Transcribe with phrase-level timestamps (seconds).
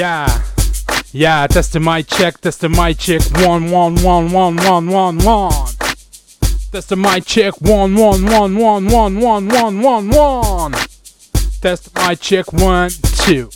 [0.00, 0.42] Yeah,
[1.12, 5.18] yeah, test the mic check, test the mic check, one, one, one, one, one, one,
[5.18, 5.66] one.
[6.72, 10.72] Test the mic check, one, one, one, one, one, one, one, one, one.
[11.60, 12.88] Test the mic check, one,
[13.26, 13.50] two.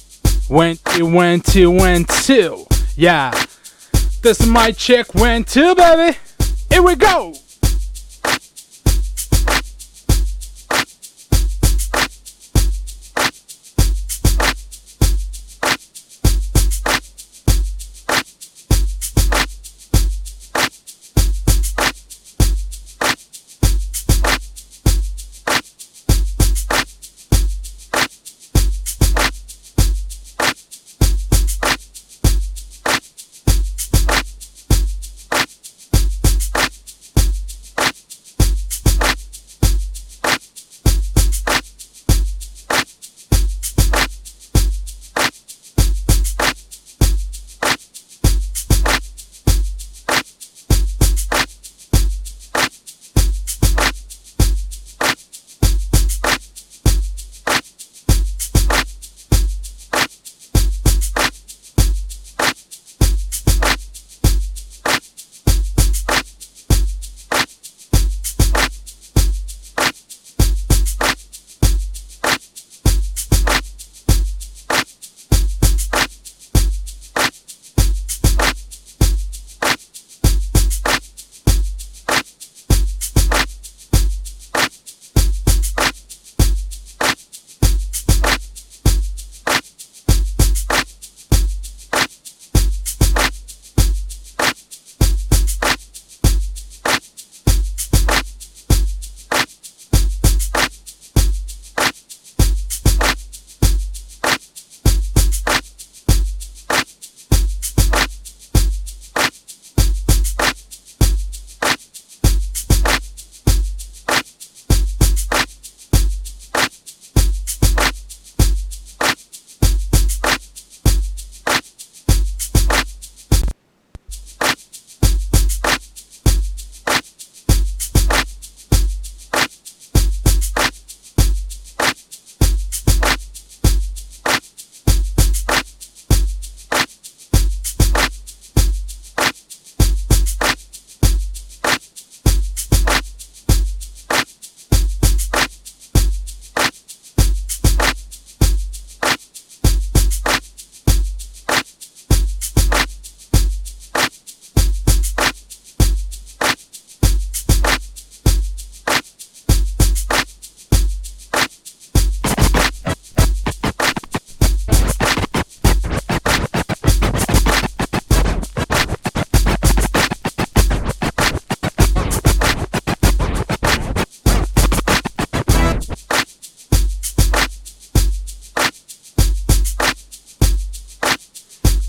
[0.50, 2.66] Went, it went, two, went, two.
[2.94, 3.30] Yeah.
[4.20, 6.18] Test the mic check, one, two, baby.
[6.68, 7.32] Here we go.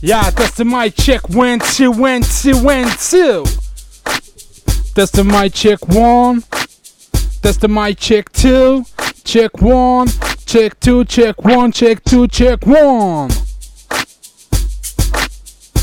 [0.06, 1.30] Yeah, that's the mic check.
[1.30, 3.44] One, two, one, two, one, two.
[4.94, 5.80] That's the mic check.
[5.88, 6.44] One.
[7.42, 8.32] That's the mic check.
[8.32, 8.86] Two.
[9.24, 10.08] Check one.
[10.46, 11.06] Check two.
[11.06, 11.72] Check one.
[11.72, 12.28] Check two.
[12.28, 13.32] Check one.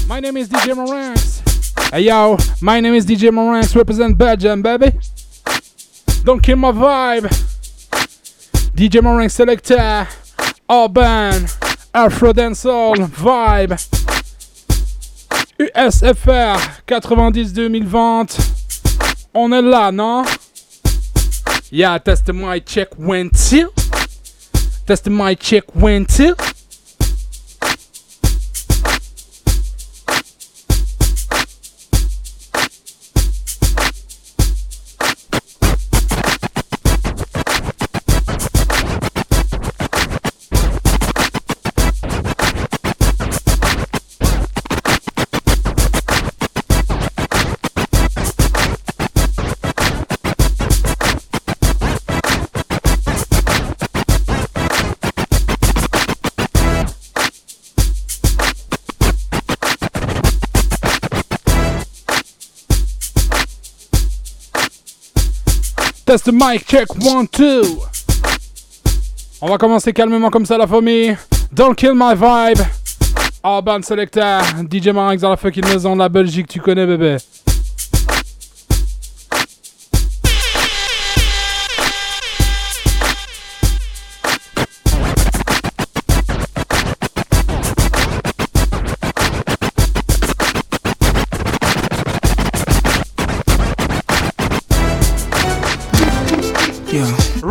[0.06, 1.90] My name is DJ Maranx.
[1.90, 3.74] Hey yo, my name is DJ Maranx.
[3.74, 4.92] Represent Belgium, baby.
[6.22, 7.26] Don't kill my vibe.
[8.76, 10.06] DJ Maranx Selector.
[10.70, 11.48] Urban.
[11.92, 14.01] Afro Dancehall Vibe.
[15.62, 18.36] USFR 90-2020.
[19.34, 20.24] On est là, non?
[21.70, 23.72] Yeah, test my check when till.
[24.86, 26.34] Test my check when till.
[66.12, 67.80] Test mic, check, one, two.
[69.40, 71.16] On va commencer calmement comme ça, la famille.
[71.50, 72.62] Don't kill my vibe.
[73.42, 77.16] Urban Selector, DJ Marinx dans la fucking maison de la Belgique, tu connais, bébé.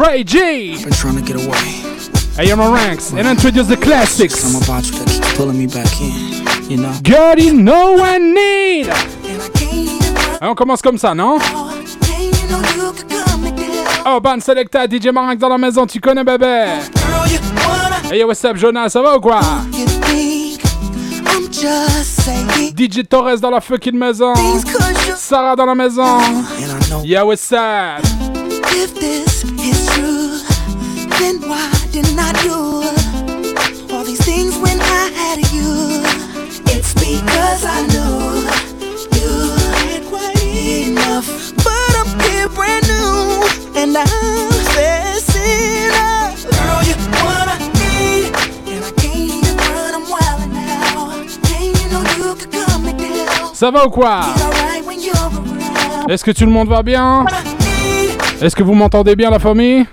[0.01, 0.73] Ray G.
[0.73, 1.57] I've been trying to get away.
[2.35, 4.43] Hey, I'm ranks and introduce the classics.
[4.43, 6.71] I'm about you that keeps pulling me back in.
[6.71, 6.93] You know?
[7.03, 8.87] God, you know I need.
[10.41, 11.37] Et on commence comme ça, non?
[14.03, 16.79] Oh, Ban Selecta, DJ Marinx dans la maison, tu connais bébé?
[18.11, 19.39] Hey yo, what's up, Jonas, ça va ou quoi?
[22.75, 24.33] DJ Torres dans la fucking maison.
[25.15, 26.17] Sarah dans la maison.
[27.03, 28.03] Yeah, what's up?
[32.01, 36.01] Why didn't I do all these things when I had you?
[36.73, 38.41] It's because I knew
[39.17, 39.31] you
[39.89, 41.27] had quite enough,
[41.63, 43.45] but I'm here brand new,
[43.79, 46.33] and I'm facing up.
[46.49, 48.33] Girl, you what I need,
[48.71, 49.93] and I can't even run.
[49.95, 53.53] I'm wild now, and you know you could come me down.
[53.53, 54.21] Ça va ou quoi?
[56.09, 57.25] Est-ce que tout le monde va bien?
[58.41, 59.85] Est-ce que vous m'entendez bien, la famille?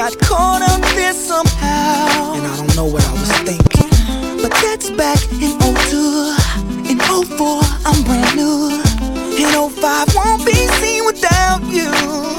[0.00, 2.32] Got caught up there somehow.
[2.32, 3.90] And I don't know what I was thinking.
[4.40, 6.36] But that's back in 02.
[6.88, 8.80] In 04, I'm brand new.
[9.36, 12.29] In 05, won't be seen without you.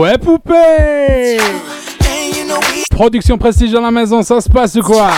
[0.00, 1.36] Ouais, poupée
[2.90, 5.10] Production prestige dans la maison, ça se passe ou quoi?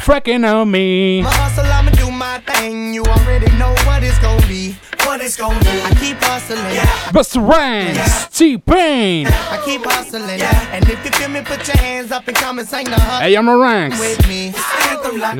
[0.00, 1.22] Fracking on me.
[1.22, 2.92] My hustle, I'ma do my thing.
[2.92, 4.74] You already know what it's gonna be.
[5.06, 5.84] What it's gonna be.
[5.84, 6.74] I keep hustling.
[6.74, 7.12] Yeah.
[7.12, 9.28] Busta Rhymes, T-Pain.
[9.28, 10.36] I keep hustling.
[10.36, 10.74] Yeah.
[10.74, 13.20] And if you feel me, put your hands up and come and sing the hustle.
[13.20, 14.00] Hey, I'm a ranks.
[14.00, 14.52] With me.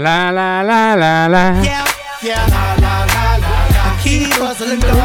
[0.00, 1.62] La la la la la.
[1.62, 2.01] Yeah.
[2.22, 2.46] Yeah.
[2.46, 3.50] La, la, la, la,
[3.82, 4.94] I keep hustling though.
[4.94, 4.96] I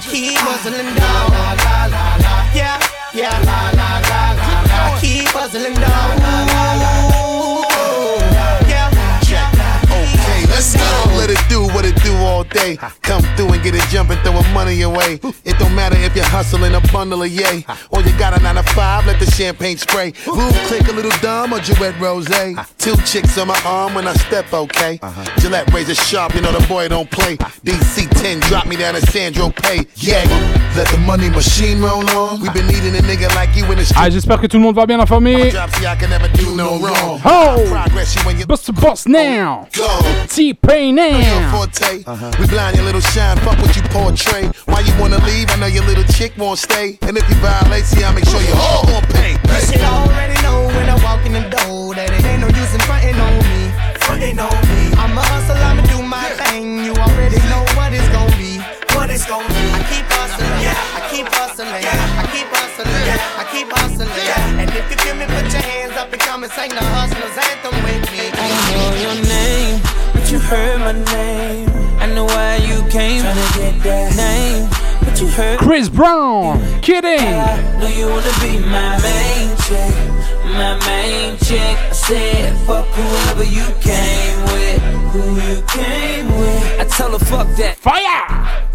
[0.00, 2.56] keep hustling though.
[2.56, 2.80] Yeah,
[3.12, 3.44] yeah.
[4.72, 6.25] I keep hustling though.
[12.36, 12.76] All day.
[13.02, 15.18] Come through and get it jumping, throwing money away.
[15.44, 17.64] It don't matter if you're hustling a bundle of yay.
[17.90, 20.12] Or you got a nine to five, let the champagne spray.
[20.26, 22.28] Boom, click a little dumb or Gillette Rose.
[22.78, 25.00] Two chicks on my arm when I step, okay.
[25.38, 27.36] Gillette razor sharp, you know the boy don't play.
[27.64, 29.86] DC 10 drop me down to Sandro Pay.
[29.96, 30.24] Yeah,
[30.76, 32.40] let the money machine roll on.
[32.40, 33.98] We been needing a nigga like you in the street.
[33.98, 35.50] Ah, j'espère que tout le monde va bien, la famille.
[37.24, 37.64] Oh,
[38.46, 39.66] Bust the boss now.
[39.72, 39.86] Go.
[40.28, 41.50] T-Pain now.
[42.26, 42.42] Uh-huh.
[42.42, 44.50] We blind your little shine, fuck what you portray.
[44.66, 45.46] Why you wanna leave?
[45.50, 46.98] I know your little chick won't stay.
[47.06, 49.38] And if you violate, see, I'll make sure you all gon' pay.
[49.38, 52.74] You should already know when I walk in the door that it ain't no use
[52.74, 53.70] in frontin' on me.
[54.02, 54.82] Frontin' on me.
[54.98, 56.82] I'm a hustle, I'ma do my thing.
[56.82, 58.58] You already know what it's gon' be.
[58.98, 59.62] What it's gon' be.
[59.70, 60.98] I keep hustling, yeah.
[60.98, 61.94] I keep hustling, yeah.
[62.18, 63.38] I keep hustling, yeah.
[63.38, 64.60] I keep hustling, yeah.
[64.66, 67.38] And if you feel me, put your hands up and come and sing the hustlers
[67.38, 68.34] anthem with me.
[68.34, 69.78] I know your name
[70.10, 71.65] but you heard my name.
[72.16, 73.20] I know why you came.
[73.20, 74.70] Trying to get that name.
[75.04, 76.64] But you heard Chris Brown.
[76.80, 77.20] Kidding.
[77.20, 79.94] I know you wanna be my main chick.
[80.56, 81.60] My main chick.
[81.60, 84.80] I said, fuck whoever you came with.
[85.12, 86.80] Who you came with.
[86.80, 87.76] I tell her, fuck that.
[87.76, 88.72] Fire!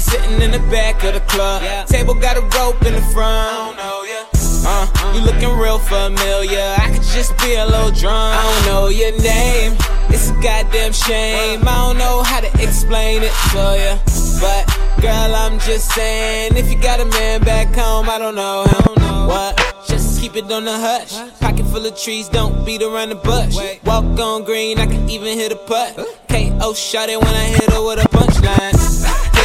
[0.00, 1.60] Sitting in the back of the club.
[1.62, 1.84] Yeah.
[1.84, 3.76] Table got a rope in the front.
[3.76, 4.37] Know, yeah.
[4.70, 4.84] Uh,
[5.14, 6.76] you looking real familiar.
[6.76, 8.36] I could just be a little drunk.
[8.36, 9.72] I don't know your name.
[10.10, 11.66] It's a goddamn shame.
[11.66, 13.94] I don't know how to explain it to you.
[14.42, 14.68] But
[15.00, 18.66] girl, I'm just saying, if you got a man back home, I don't know.
[18.68, 19.56] I don't know what.
[19.88, 21.16] Just keep it on the hush.
[21.40, 23.56] Pocket full of trees, don't beat around the bush.
[23.86, 25.96] Walk on green, I can even hit a putt.
[26.28, 28.76] KO shot it when I hit her with a punchline.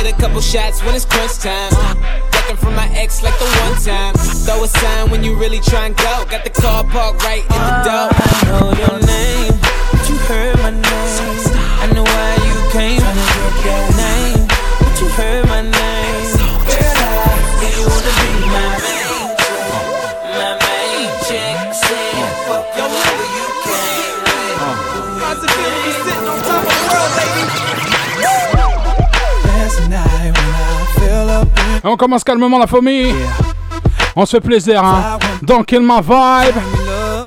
[0.03, 2.32] Hit a couple shots when it's crunch time.
[2.53, 4.13] Ducking from my ex like the one time.
[4.45, 6.25] Throw a sign when you really try and go.
[6.29, 8.09] Got the car parked right in the ah, door.
[8.13, 9.59] I know your name
[9.91, 10.81] but you heard my name.
[10.83, 12.99] I know why you came.
[12.99, 14.47] Tryna get that name.
[14.79, 15.92] But you heard my name.
[31.85, 33.09] On commence calmement la famille.
[33.09, 34.13] Yeah.
[34.15, 35.19] On se fait plaisir, hein.
[35.41, 36.55] Don't kill my vibe.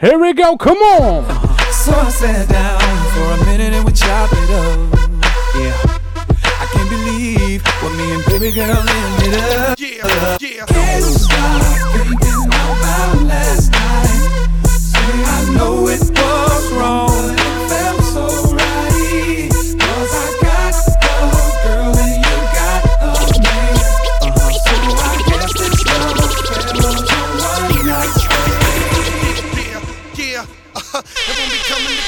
[0.00, 1.25] Here we go, come on.
[1.72, 2.80] So I sat down
[3.12, 4.78] for a minute and we chopped it up.
[5.56, 5.75] Yeah.
[6.60, 9.78] I can't believe what me and baby girl ended up.
[9.78, 10.64] Yeah, yeah.
[10.66, 14.22] Can't stop thinking about last night.
[15.28, 16.05] I know it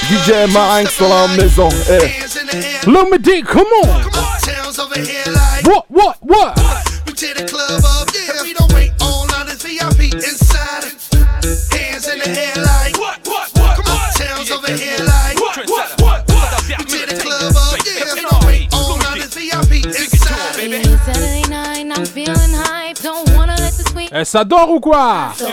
[0.09, 1.69] DJ Marinx dans la maison.
[1.91, 2.09] Eh.
[2.87, 4.05] Let me dig, come on.
[5.65, 6.57] What, what, what?
[7.07, 8.43] We tear the club up, yeah.
[8.43, 10.85] We don't wait all night as VIP inside.
[11.77, 13.77] Hands in the air like what, what, what?
[13.77, 16.79] Come on, towns over here like what, what, what, what?
[16.79, 18.15] We tear the club up, yeah.
[18.15, 20.57] We don't wait all night as VIP inside.
[21.05, 22.97] Saturday night, I'm feeling hype.
[23.03, 24.25] Don't wanna let the sweet Eh,
[24.69, 25.35] ou quoi?
[25.37, 25.49] So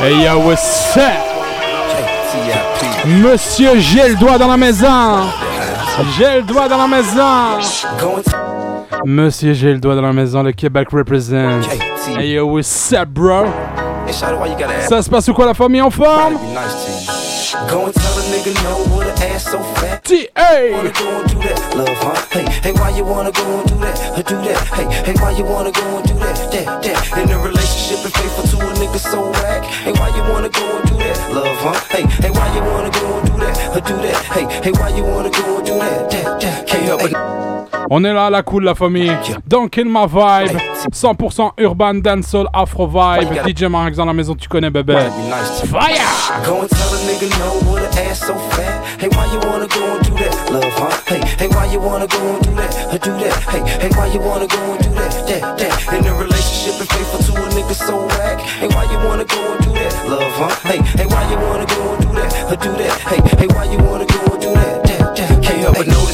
[0.00, 1.02] Hey yo, what's up?
[3.06, 5.28] Monsieur, j'ai le doigt dans la maison.
[6.16, 7.58] J'ai le doigt dans la maison.
[9.04, 10.42] Monsieur, j'ai le doigt dans la maison.
[10.42, 11.60] Le Québec represent.
[12.18, 13.44] Hey yo, what's up, bro?
[14.88, 16.38] Ça se passe ou quoi, la famille en forme?
[17.68, 20.04] Go and tell a nigga no with ass so fat.
[20.04, 20.70] T.A.
[20.72, 22.14] Wanna go that, love, huh?
[22.30, 24.56] Hey, hey, why you wanna go and do that, or do that?
[24.70, 27.18] Hey, hey, why you wanna go and do that, that, that?
[27.18, 28.46] In a relationship and faithful
[28.80, 29.62] nigga so whack.
[29.64, 31.78] Hey, why you wanna go and do that, love, huh?
[31.94, 34.24] Hey, hey, why you wanna go and do that, or do that?
[34.24, 36.66] Hey, hey, why you wanna go and do that?
[36.66, 37.79] Can't help it.
[37.92, 39.10] On est là à la cool, la famille.
[39.48, 40.56] Don't kill my vibe.
[40.92, 43.42] 100% urban, dancehall, afro vibe.
[43.44, 44.94] DJ Marx dans la maison, tu connais, bébé.
[45.66, 45.90] Fire!
[46.46, 48.80] Go and tell a nigga no with an ass so fat.
[49.00, 51.02] Hey, why you wanna go and do that, love, huh?
[51.08, 53.34] Hey, hey, why you wanna go and do that, or do that?
[53.50, 55.92] Hey, hey, why you wanna go and do that, that, that?
[55.92, 58.38] In a relationship and faithful to a nigga so whack.
[58.38, 60.68] Hey, why you wanna go and do that, love, huh?
[60.68, 63.00] Hey, hey, why you wanna go and do that, or do that?
[63.00, 64.29] Hey, hey, why you wanna go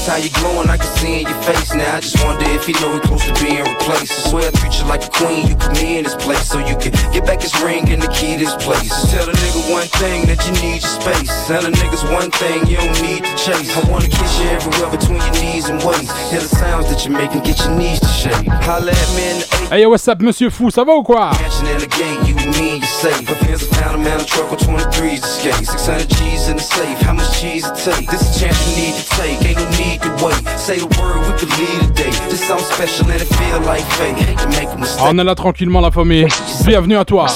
[0.07, 1.97] notice how you glowing, I can see in your face now.
[1.97, 4.13] I just wonder if you know we close to being replaced.
[4.13, 6.59] I swear I treat you like a queen, you put me in this place so
[6.59, 8.91] you can get back his ring and the key to this place.
[9.11, 11.31] Tell a nigga one thing that you need your space.
[11.47, 13.69] Tell a niggas one thing you don't need to chase.
[13.77, 16.11] I wanna kiss you everywhere between your knees and waist.
[16.31, 18.47] Hear the sounds that you make and get your knees to shake.
[18.67, 21.33] Holla at me in the Hey yo, what's up, monsieur fou, ça va ou quoi?
[21.43, 23.29] Mansion in the gate, you and me, you safe.
[23.29, 26.63] If here's a pound, a man, a truck on 23s to 600 G's in the
[26.63, 28.09] safe, how much cheese it take?
[28.09, 30.37] This a chance you need to take, ain't no need to wait.
[30.59, 32.11] Say the word, we could lead a day.
[32.31, 34.17] This something special and it feel like fate.
[34.17, 35.03] Hate to make a mistake.
[35.03, 36.26] On est là tranquillement, la famille.
[36.65, 37.26] Bienvenue à toi.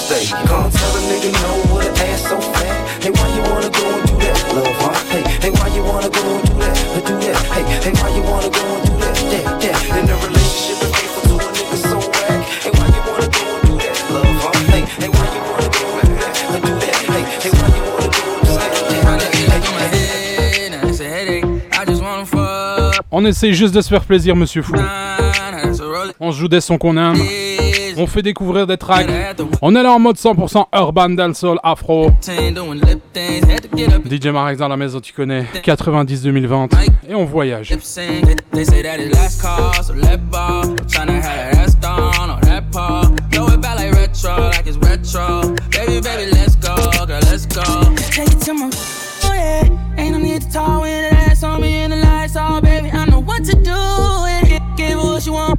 [23.13, 24.75] On essaye juste de se faire plaisir, monsieur fou.
[26.21, 27.17] On se joue des sons qu'on aime.
[27.97, 29.09] On fait découvrir des tracks.
[29.63, 31.17] On est là en mode 100% urban,
[31.63, 32.11] afro.
[32.23, 35.45] To get up DJ Marx dans la maison, tu connais.
[35.63, 36.69] 90-2020.
[37.09, 37.75] Et on voyage.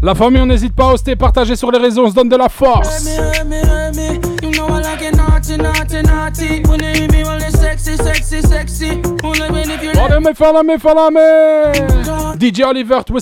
[0.03, 2.36] La famille, on n'hésite pas à hoster, partager sur les réseaux, on se donne de
[2.36, 3.08] la force.
[12.39, 13.20] DJ Oliver, me.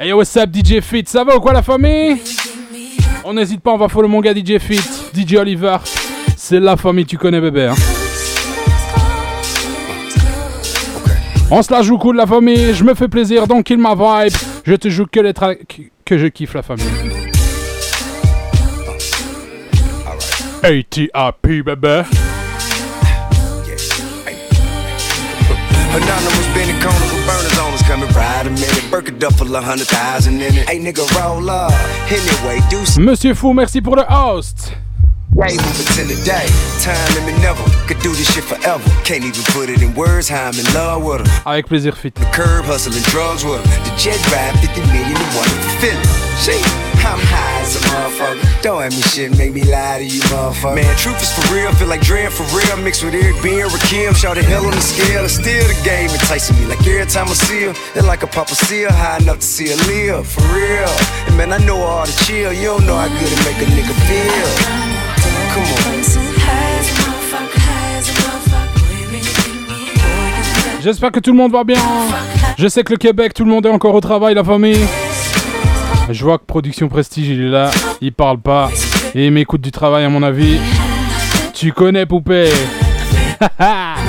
[0.00, 1.06] Hey yo, what's up, DJ Fit?
[1.06, 2.18] Ça va ou quoi, la famille?
[3.30, 4.80] On n'hésite pas, on va follow mon gars DJ Fit,
[5.14, 5.76] DJ Oliver.
[6.34, 7.66] C'est la famille, tu connais, bébé.
[7.66, 7.74] hein.
[11.50, 12.72] On se la joue cool, la famille.
[12.72, 14.32] Je me fais plaisir, donc kill ma vibe.
[14.64, 15.58] Je te joue que les tracks
[16.06, 16.86] que je kiffe, la famille.
[20.62, 22.04] ATRP, bébé.
[25.92, 27.47] Anonymous a
[29.18, 30.68] duffel a hundred thousand in it.
[30.68, 31.72] Hey nigga, roll up.
[32.10, 34.74] Anyway, do some Monsieur Fou, merci pour le host.
[35.34, 36.46] day, moving to the day.
[36.82, 37.62] Time limit never.
[37.86, 38.82] Could do this shit forever.
[39.04, 41.42] Can't even put it in words how I'm in love with her.
[41.46, 42.14] Avec plaisir, fit.
[46.98, 48.22] The curb hustling drugs with her.
[48.22, 48.48] The jet ride 50 million and one feeling.
[48.48, 48.62] See, I'm high as a motherfucker.
[48.62, 50.74] Don't have me shit, make me lie to you, motherfucker.
[50.74, 51.72] Man, truth is for real.
[51.74, 52.76] Feel like Dre for real.
[52.82, 54.14] Mixed with Eric B and Rakim.
[54.14, 55.24] Shout the hell on the scale.
[55.24, 56.66] It's still the game enticing me.
[56.66, 58.92] Like every time I see her, it's like a papa see her.
[58.92, 60.26] High enough to see her live.
[60.26, 60.90] For real.
[61.28, 62.52] And man, I know all the chill.
[62.52, 64.48] You don't know how good it make a nigga feel.
[65.54, 65.88] Come on.
[70.80, 71.78] J'espère que tout le monde va bien.
[72.56, 74.86] Je sais que le Québec, tout le monde est encore au travail, la famille.
[76.10, 77.70] Je vois que Production Prestige, il est là.
[78.00, 78.70] Il parle pas.
[79.14, 80.58] Et il m'écoute du travail, à mon avis.
[81.54, 82.50] Tu connais, poupée.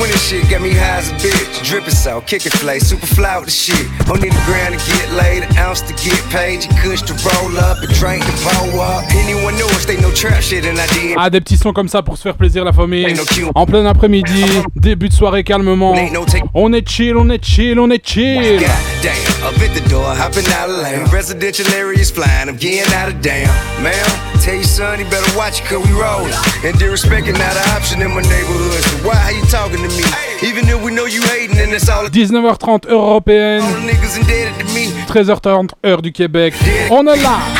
[0.00, 1.62] Winter shit got me high as a bitch.
[1.62, 3.86] Drippin' salt, kickin' flay, super fly with the shit.
[4.06, 6.64] Don't need a grand to get laid, an ounce to get paid.
[6.64, 9.04] You kush to roll up, a drink to blow up.
[9.14, 11.16] Anyone know us, they no trap shit, and I did.
[11.18, 13.14] Ah, des petits sons comme ça pour se faire plaisir, la famille.
[13.54, 15.94] En plein après-midi, début de soirée calmement.
[16.54, 18.60] On est chill, on est chill, on est chill.
[19.02, 19.12] Damn,
[19.44, 21.04] up at the door, hopping out of lane.
[21.12, 23.48] Residential areas flying, I'm getting out of damn.
[23.82, 23.94] Ma'am,
[24.42, 26.32] tell your son he better watch it, cause we rollin'.
[26.64, 28.80] And disrespecting not an option in my neighborhood.
[28.82, 29.89] So why are you talking to me?
[30.42, 34.16] Even if we know you hating, and it's all 19h30 heure européenne, all the niggas
[34.16, 34.88] indebted to me.
[35.08, 36.54] 13h30 heure du Québec.
[36.90, 37.59] On est là.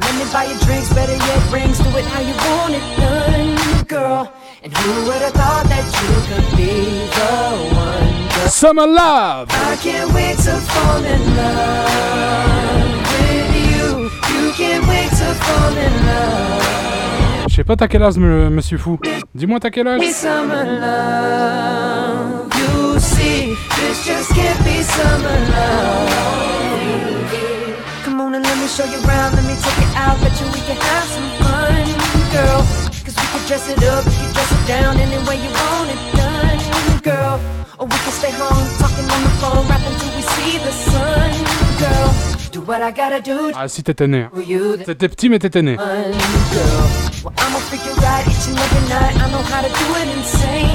[0.00, 3.84] Let me buy you drinks, better yet, rings, do it how you want it done,
[3.86, 4.32] girl.
[4.62, 6.72] And who would have thought that you could be
[7.16, 7.30] the
[7.74, 8.48] one, girl?
[8.48, 9.48] Summer Love.
[9.50, 14.10] I can't wait to fall in love with you.
[14.34, 17.48] You can't wait to fall in love.
[17.48, 18.98] Je sais pas t'as quel âge, monsieur fou.
[19.34, 20.00] Dis-moi t'as quel âge?
[20.00, 22.48] Be summer love.
[22.56, 26.59] You see, this just can't be summer love.
[28.70, 29.34] Show you around.
[29.34, 30.16] Let me take it out.
[30.22, 31.84] Bet you we can have some fun,
[32.30, 32.62] girl.
[33.04, 35.90] Cause we can dress it up, we can dress it down any way you want
[35.90, 36.58] it done,
[37.02, 37.40] girl.
[37.78, 41.30] Or we can stay home, talking on the phone, rapping till we see the sun,
[41.82, 42.08] girl.
[42.52, 44.28] Do what I gotta do Ah si t'étais né.
[44.84, 45.76] T'étais petit mais t'étais né.
[45.76, 49.14] Well, I'ma freak you right each and every night.
[49.16, 50.70] I know how to do it insane.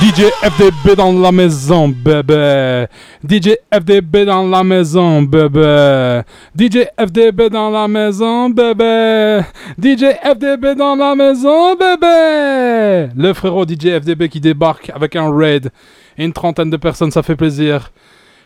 [0.00, 2.86] DJ FDB dans la maison, bébé.
[3.28, 6.22] DJ FDB dans la maison, bébé.
[6.56, 9.40] DJ FDB dans la maison, bébé.
[9.76, 13.10] DJ FDB dans la maison, bébé.
[13.16, 15.70] Le frérot DJ FDB qui débarque avec un raid.
[16.16, 17.90] Une trentaine de personnes, ça fait plaisir.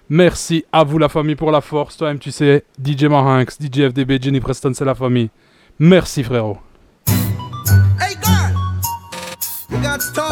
[0.08, 1.98] Merci à vous la famille pour la force.
[1.98, 5.28] Toi-même tu sais, DJ Marinx, DJ FDB, Jenny Preston, c'est la famille.
[5.78, 6.56] Merci frérot.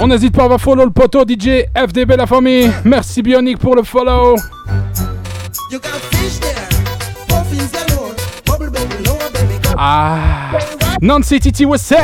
[0.01, 2.71] On n'hésite pas à follow le poteau DJ FDB la famille.
[2.85, 4.37] Merci Bionic pour le follow.
[9.77, 10.19] Ah,
[11.01, 11.99] Nancy Titi what's up?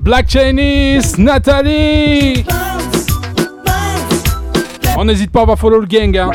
[0.00, 2.44] Black Chinese, Nathalie.
[4.96, 6.16] On n'hésite pas à follow le gang.
[6.16, 6.30] Hein.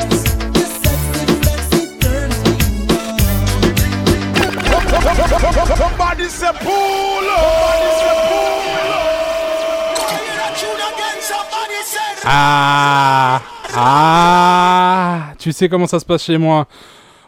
[12.28, 13.40] Ah,
[13.76, 16.66] ah, tu sais comment ça se passe chez moi.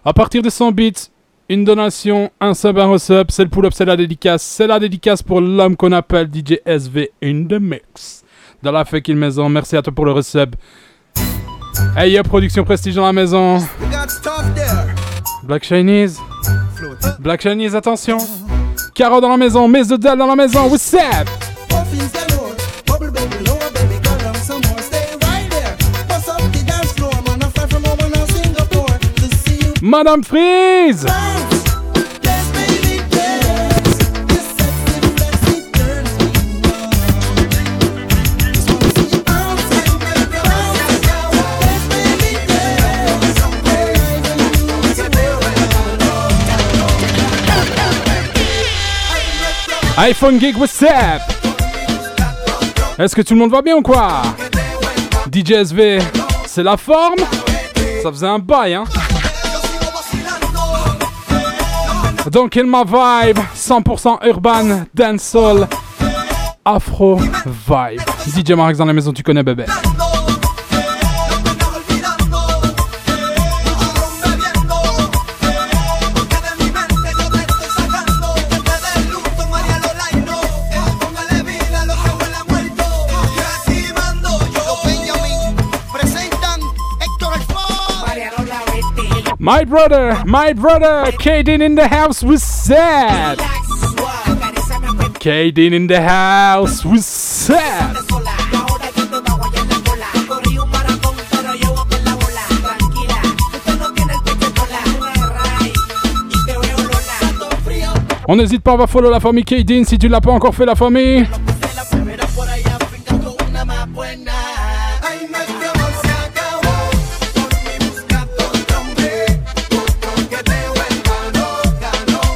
[0.05, 0.93] À partir de 100 bits,
[1.49, 4.43] une donation, un sub, un resub, c'est le pull-up, c'est la dédicace.
[4.43, 8.25] C'est la dédicace pour l'homme qu'on appelle DJ SV in the mix.
[8.61, 10.57] Dans la fucking maison, merci à toi pour le resub.
[11.97, 13.59] Hey, y'a production prestige dans la maison.
[15.45, 16.19] Black Chinese.
[17.21, 18.19] Black Chinese, attention.
[18.95, 21.29] Caro dans la maison, Miss Dell dans la maison, what's up?
[29.81, 31.39] Praising you
[49.97, 50.83] iPhone Geek, what's?
[52.99, 54.23] Est-ce que tout le monde va bien ou quoi?
[55.33, 56.01] DJ SV,
[56.47, 57.21] c'est la forme?
[58.03, 58.85] Ça faisait un bail, hein?
[62.31, 65.67] Donc, in my vibe, 100% urban, dancehall,
[66.65, 68.03] afro vibe.
[68.27, 69.65] DJ Marx dans la maison, tu connais bébé.
[89.49, 93.39] My brother, my brother, Kaden in the house was sad.
[95.21, 97.97] Kaden in the house was sad.
[108.27, 110.75] On n'hésite pas, va follow la famille Kaden si tu l'as pas encore fait la
[110.75, 111.27] famille.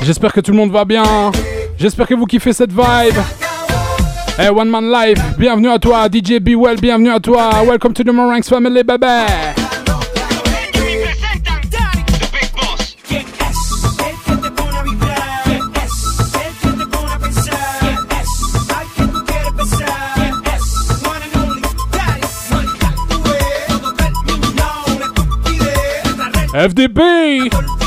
[0.05, 1.31] J'espère que tout le monde va bien.
[1.79, 3.17] J'espère que vous kiffez cette vibe.
[4.39, 6.07] Hey, One Man Live, bienvenue à toi.
[6.07, 7.51] DJ Be Well, bienvenue à toi.
[7.65, 9.07] Welcome to the Moranx Family, baby.
[26.55, 27.82] FDB.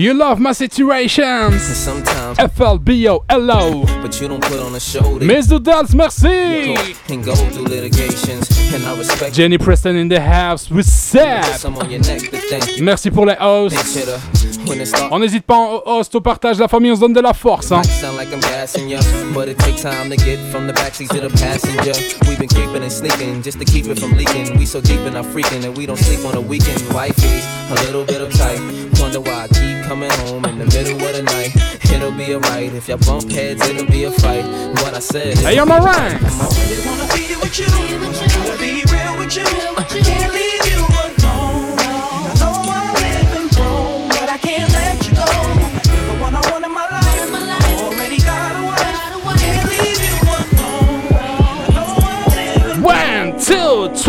[0.00, 1.60] You love my situations.
[1.62, 3.84] Sometimes, FLBO, hello.
[4.00, 5.18] but you don't put on a show.
[5.18, 6.74] Miss Doodles, merci.
[7.10, 10.86] and go through litigations, and I respect Jenny Preston in the house, thank
[12.78, 12.82] you.
[12.82, 14.39] Merci pour les hosts.
[15.10, 17.72] On n'hésite pas au host, au partage, la famille, on se donne de la force.
[17.72, 17.82] Hein.
[18.16, 18.90] like I'm gassing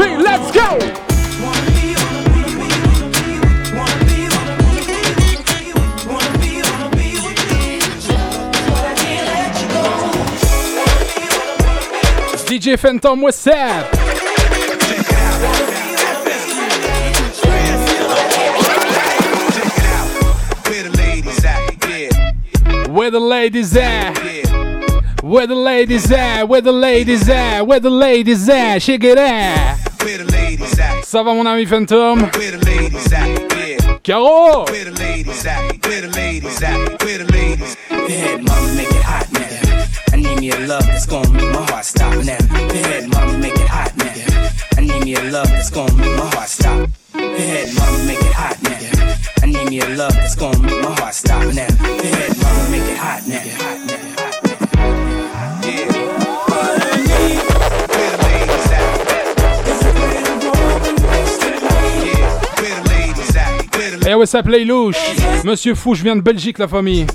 [0.08, 1.02] let you go.
[12.48, 13.96] DJ Phantom, what's up?
[20.72, 22.84] Where the ladies at?
[22.92, 24.18] Where the ladies at?
[25.24, 26.44] Where the ladies at?
[26.50, 27.62] Where the ladies at?
[27.62, 28.82] Where the ladies at?
[28.82, 29.81] Shake it out.
[30.04, 31.04] Where the ladies at?
[31.06, 32.20] Ça va mon ami Phantom?
[32.20, 34.04] Where the ladies at?
[34.04, 34.66] Caro!
[34.66, 35.86] Where the ladies at?
[35.86, 37.04] Where the ladies at?
[37.04, 37.78] Where the ladies?
[37.90, 40.14] Go ahead, mama, make it hot now.
[40.14, 42.38] I need me a love that's gonna make my heart stop now.
[42.50, 44.12] Go ahead, mama, make it hot now.
[44.78, 46.90] I need me a love that's gonna make my heart stop.
[47.14, 48.80] Go ahead, mama, make it hot now.
[49.44, 51.68] I need me a love that's gonna make my heart stop now.
[51.78, 54.11] Go ahead, mama, make it hot now.
[64.10, 64.96] What's up, les louches?
[65.44, 67.06] Monsieur Fou, je viens de Belgique, la famille.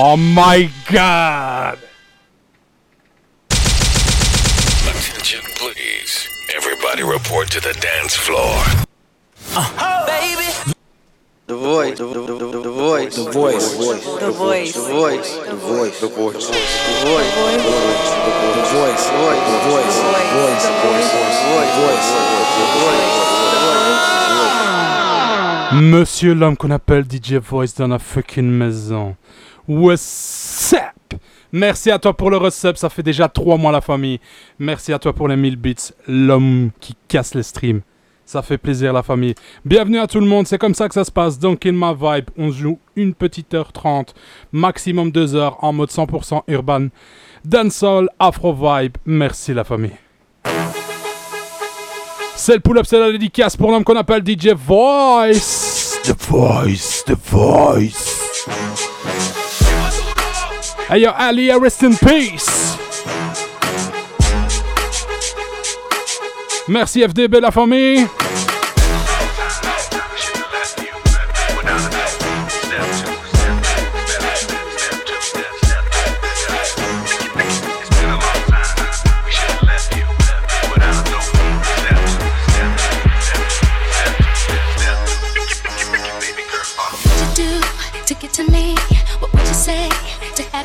[0.00, 1.80] Oh my god!
[4.86, 6.28] Attention, please.
[6.54, 8.62] Everybody report to the dance floor.
[10.06, 10.54] baby.
[11.48, 15.34] The voice, the, the, the, the voice, the voice, the voice, the voice, the voice,
[15.50, 16.94] the voice, the voice, the
[18.78, 19.18] voice, the
[19.58, 20.78] voice, the voice, the
[21.78, 22.06] voice,
[22.54, 23.08] the voice,
[25.72, 29.16] Monsieur l'homme qu'on appelle DJ Voice dans la fucking maison.
[29.68, 31.20] What's up?
[31.52, 34.18] Merci à toi pour le recep, ça fait déjà 3 mois la famille.
[34.58, 35.74] Merci à toi pour les 1000 bits,
[36.06, 37.82] l'homme qui casse les streams.
[38.24, 39.34] Ça fait plaisir la famille.
[39.66, 41.38] Bienvenue à tout le monde, c'est comme ça que ça se passe.
[41.38, 44.14] Donc in my vibe, on joue une petite heure 30,
[44.52, 46.86] maximum 2 heures en mode 100% urban.
[47.44, 49.96] Dancehall, Afro Vibe, merci la famille.
[52.36, 56.00] C'est le pull-up, c'est la dédicace pour l'homme qu'on appelle DJ Voice.
[56.04, 58.87] The Voice, The Voice.
[60.90, 62.78] Hey yo, Ali, rest in peace.
[66.66, 68.06] Merci FDB, la famille.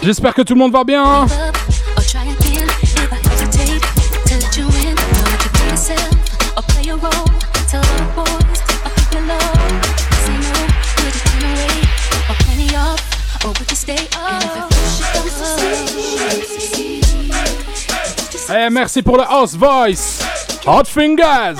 [0.04, 1.02] J'espère que tout le monde va bien.
[1.02, 1.28] Hein.
[18.50, 20.20] Hey, eh, merci pour le House Voice.
[20.68, 21.56] Hot Fingers.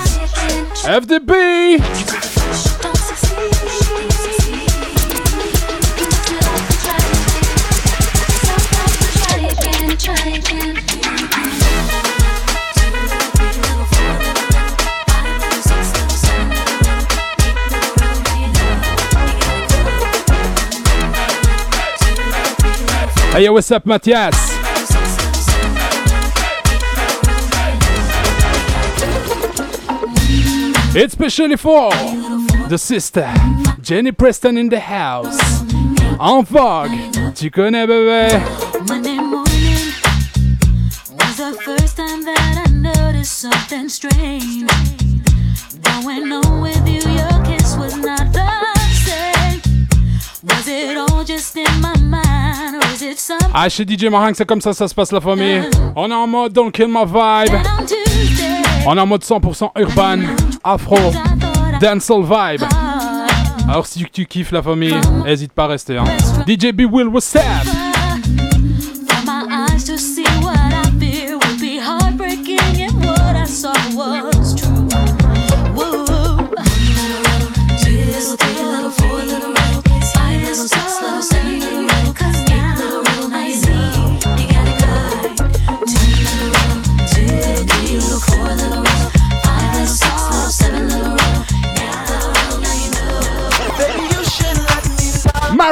[0.84, 1.80] FDB.
[9.96, 10.42] Hey,
[23.44, 24.34] yo, what's up, Mathias?
[30.96, 31.90] It's specially for
[32.68, 33.32] the sister
[33.80, 35.38] Jenny Preston in the house.
[36.18, 36.90] En vogue,
[37.36, 38.63] tu connais bébé.
[53.56, 55.62] Ah, chez DJ Marang, c'est comme ça, ça se passe la famille.
[55.94, 57.56] On est en mode Don't Kill My Vibe.
[58.84, 60.18] on est en mode 100% urban,
[60.64, 60.98] afro,
[61.80, 62.66] dancehall vibe.
[63.68, 65.96] Alors si tu kiffes la famille, hésite pas à rester.
[65.96, 66.04] Hein.
[66.48, 67.42] DJ B Will, what's up?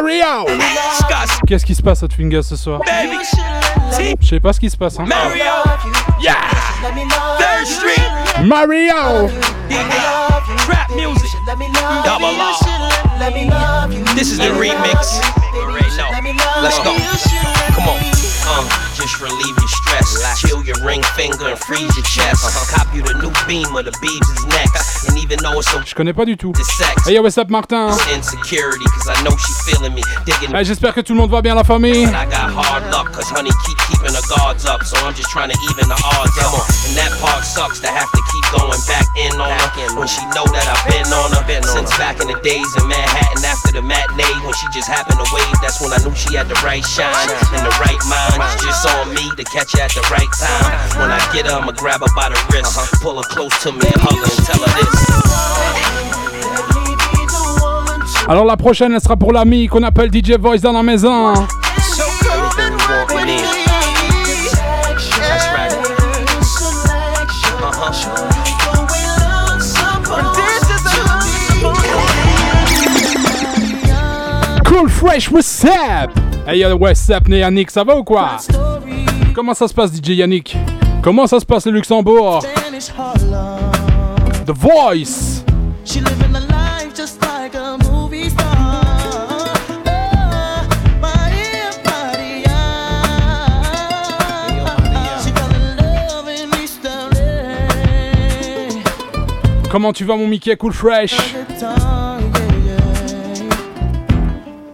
[0.03, 0.47] Mario!
[1.47, 2.81] Qu'est-ce qui se passe à Twinger ce soir?
[4.21, 4.99] Je sais pas ce qui se passe.
[4.99, 5.05] Hein.
[5.07, 5.45] Mario,
[6.21, 6.35] yeah,
[7.39, 9.31] Third Street, Mario!
[10.59, 12.83] trap music, double R.
[14.17, 15.23] This is the remix.
[15.55, 16.63] You already know.
[16.63, 16.97] Let's go.
[17.75, 17.99] Come on.
[18.45, 20.41] Uh, just relieve your stress.
[20.41, 22.43] Chill your ring finger and freeze your chest.
[22.75, 25.09] Cop you the new beam of the Beebs is next.
[25.09, 26.53] And even though it's so Je connais pas du tout.
[26.53, 27.91] the sex, Hey yo, what's up Martin?
[28.15, 30.03] insecurity, cause I know she feeling me.
[30.25, 32.07] Digging Hey, J'espère que tout le monde va bien la famille.
[32.07, 34.83] But I got hard luck, cause honey keep keeping her guards up.
[34.85, 36.53] So I'm just trying to even the odds up.
[36.89, 39.99] And that part sucks to have to keep going back in on her.
[39.99, 41.43] When she know that I've been on her.
[41.63, 44.31] Since back in the days in Manhattan after the matinee.
[44.45, 47.29] When she just happened to wave, that's when I knew she had the right shine
[47.53, 48.39] and the right mind.
[48.41, 51.01] It's just on me to catch her at the right time.
[51.01, 52.79] When I get I'ma grab her by the wrist.
[58.29, 61.35] Alors la prochaine, elle sera pour l'ami qu'on appelle DJ Voice dans la maison.
[74.65, 76.11] Cool Fresh, what's up?
[76.47, 78.39] Hey yo, what's up, né Yannick, ça va ou quoi?
[79.35, 80.57] Comment ça se passe, DJ Yannick?
[81.03, 82.43] Comment ça se passe le Luxembourg?
[84.47, 85.43] The Voice.
[99.71, 100.55] Comment tu vas mon Mickey?
[100.57, 101.17] Cool Fresh.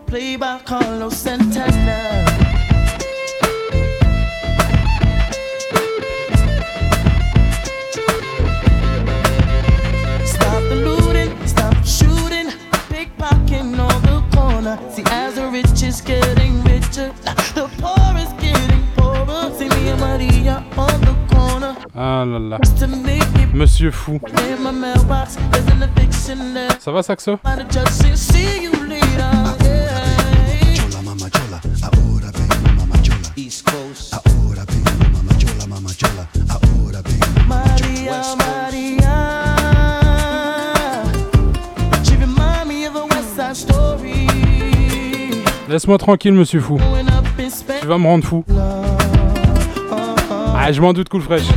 [0.07, 1.13] Play by Carlos
[22.01, 22.59] Ah là là.
[23.53, 24.21] Monsieur fou.
[26.79, 27.41] Ça va Saxo?
[45.69, 46.79] Laisse-moi tranquille Monsieur fou.
[47.81, 48.45] Tu vas me rendre fou.
[50.57, 51.49] Ah je m'en doute Cool Fresh.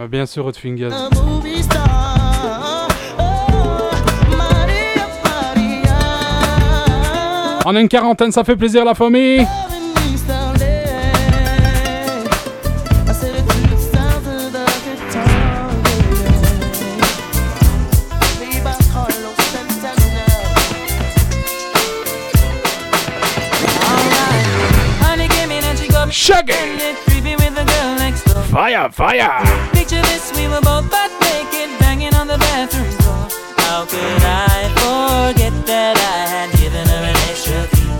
[0.00, 0.90] Ah, bien sûr Hot Fingers.
[0.92, 1.08] Oh,
[4.36, 5.04] Maria.
[7.66, 9.44] On a une quarantaine, ça fait plaisir la famille.
[28.92, 29.72] Fire, fire.
[29.72, 33.28] Picture this, we were both butt naked, banging on the bathroom door.
[33.68, 37.90] How could I forget that I had given her an extra key?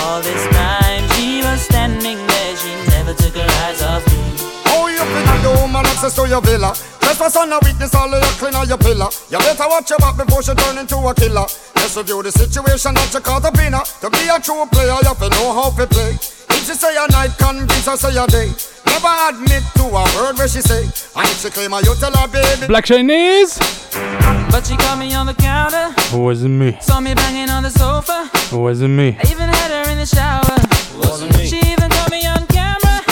[0.00, 4.20] All this time she was standing there, she never took her eyes off me.
[4.64, 6.72] How you feel the woman access to your villa?
[7.00, 9.08] Trespass on a witness, all of your clean on your pillar.
[9.28, 11.48] You better watch your back before she turn into a killer.
[11.76, 13.84] Let's review the situation that you caught up in her.
[14.00, 16.16] To be a true player, you have to know how to play.
[16.56, 18.52] If she say a night, convince her say a day.
[18.92, 20.82] Never admit to a word where she say.
[21.16, 22.66] And if she claim her, you tell her, baby.
[22.66, 23.58] Black Chinese?
[24.50, 26.76] But she caught me on the counter, Wasn't me?
[26.80, 28.28] saw me banging on the sofa.
[28.52, 29.16] Wasn't me?
[29.22, 30.56] I even had her in the shower.
[31.44, 33.02] She even caught me on camera.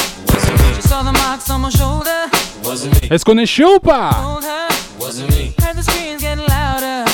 [0.75, 2.31] She saw the marks on my shoulder.
[3.11, 4.11] Est-ce qu'on est chaud ou pas?
[4.13, 4.67] Told her.
[5.63, 7.05] Heard the screams getting louder.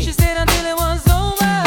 [0.00, 1.62] She stayed until it was over.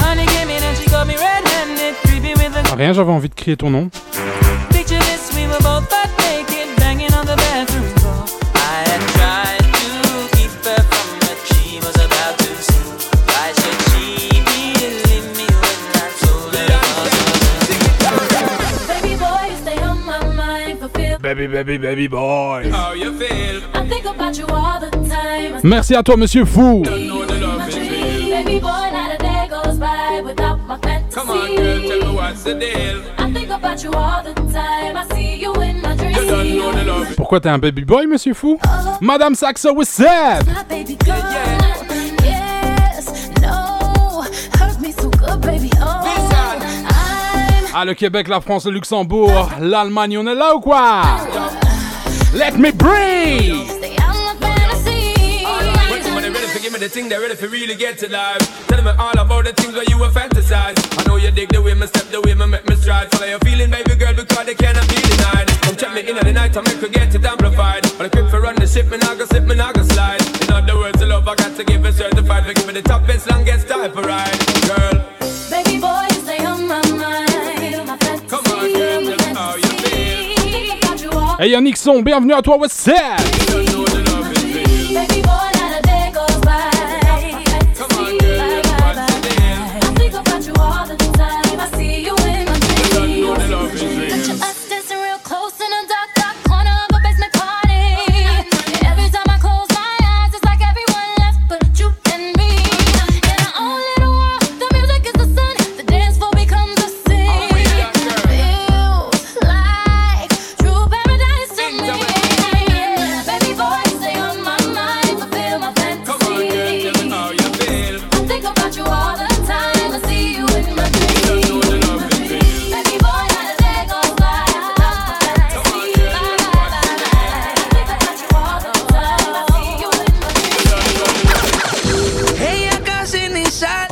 [0.00, 3.34] Honey came in and she got me red-handed, creepy with the Rien, j'avais envie de
[3.34, 3.90] crier ton nom.
[5.62, 8.24] Both butt naked, banging on the bathroom door.
[8.54, 9.90] I had tried to
[10.36, 12.84] keep her from what she was about to see.
[13.30, 14.06] Why should she
[14.82, 17.12] believe me when I told her it was
[18.90, 20.78] Baby boy, you stay on my mind.
[20.80, 21.18] Fulfill.
[21.18, 22.70] Baby, baby, baby boy.
[22.70, 23.62] How you feel?
[23.74, 25.60] I think about you all the time.
[25.64, 26.82] Merci à toi, monsieur fou.
[26.82, 31.14] Baby boy, not a day goes by without my fantasy.
[31.14, 33.02] Come on, girl, tell me what's the deal?
[33.18, 34.96] I think about you all the time.
[34.96, 35.21] I see
[37.16, 38.58] Pourquoi t'es un baby boy, monsieur fou
[39.00, 40.62] Madame Saxo, what's up My.
[43.44, 44.24] Oh,
[47.74, 51.02] Ah, le Québec, la France, le Luxembourg, l'Allemagne, on est là ou quoi
[52.34, 53.92] Let me breathe my
[56.62, 58.66] give me the thing, they ready to really get to life.
[58.68, 60.76] Tell me all about the things where you were fantasize.
[60.98, 63.10] I know you dig the way me step, the way me make me stride.
[63.10, 65.51] Follow your feeling, baby girl, because they cannot be denied.
[65.76, 67.82] Check me in at the night, I make her get it amplified.
[67.96, 70.20] Quick for run the ship, me nah go slip, me nah go slide.
[70.42, 72.46] In other words, the love I got to give it certified.
[72.46, 74.38] For giving the toughest, longest type of ride.
[74.68, 75.02] Girl,
[75.50, 77.86] Baby boy, you stay on my mind.
[77.86, 78.26] My fantasy.
[78.26, 80.36] come on, girl, tell me how you feel.
[80.36, 83.18] Think about you all Hey, Nixon, bienvenue à toi, what's up?
[84.92, 85.51] Baby boy,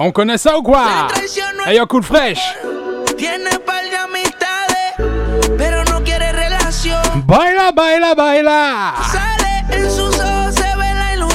[0.02, 1.08] On connaît ça ou quoi?
[1.66, 2.02] Hey, yo, cool
[6.32, 6.96] relación.
[7.26, 8.94] Baila, baila, baila.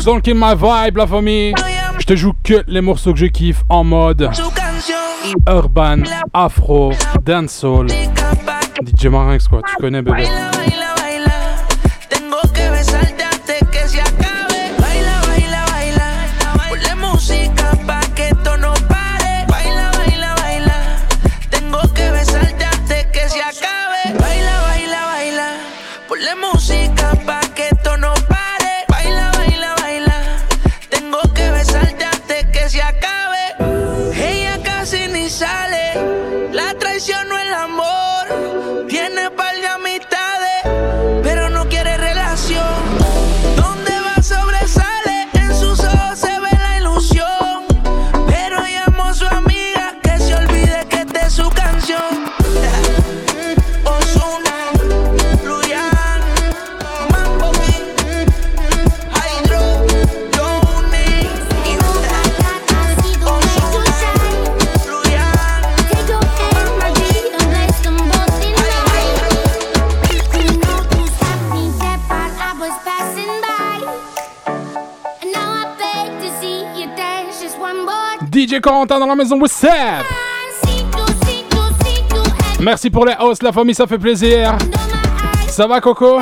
[0.04, 1.54] Donc, in my vibe, la famille.
[2.00, 4.32] Je te joue que les morceaux que je kiffe en mode
[5.48, 6.04] urban,
[6.34, 6.92] afro,
[7.24, 7.88] dancehall.
[7.88, 10.28] DJ Marinx, quoi, tu connais, bébé.
[32.76, 33.15] si acaso.
[78.66, 79.72] Corentin dans la maison, what's up?
[82.60, 84.58] Merci pour les hosts, la famille, ça fait plaisir.
[85.48, 86.20] Ça va, Coco?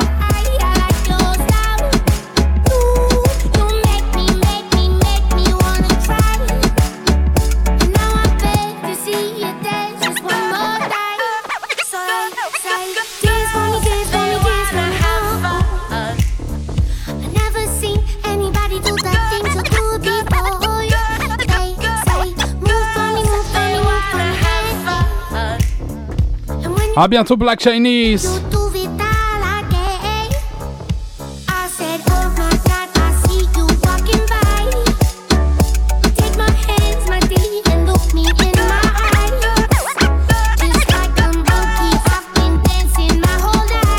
[26.96, 28.40] À bientôt, Black Chinese.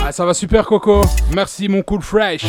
[0.06, 1.02] Ah, ça va super, Coco.
[1.34, 2.46] Merci, mon cool fresh.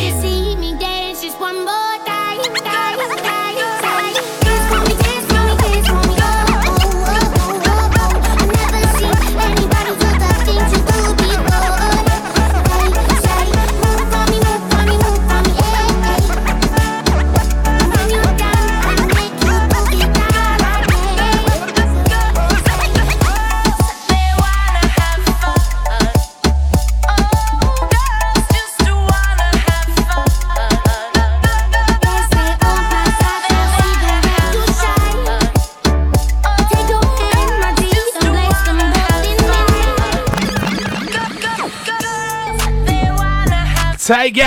[44.07, 44.45] Tiger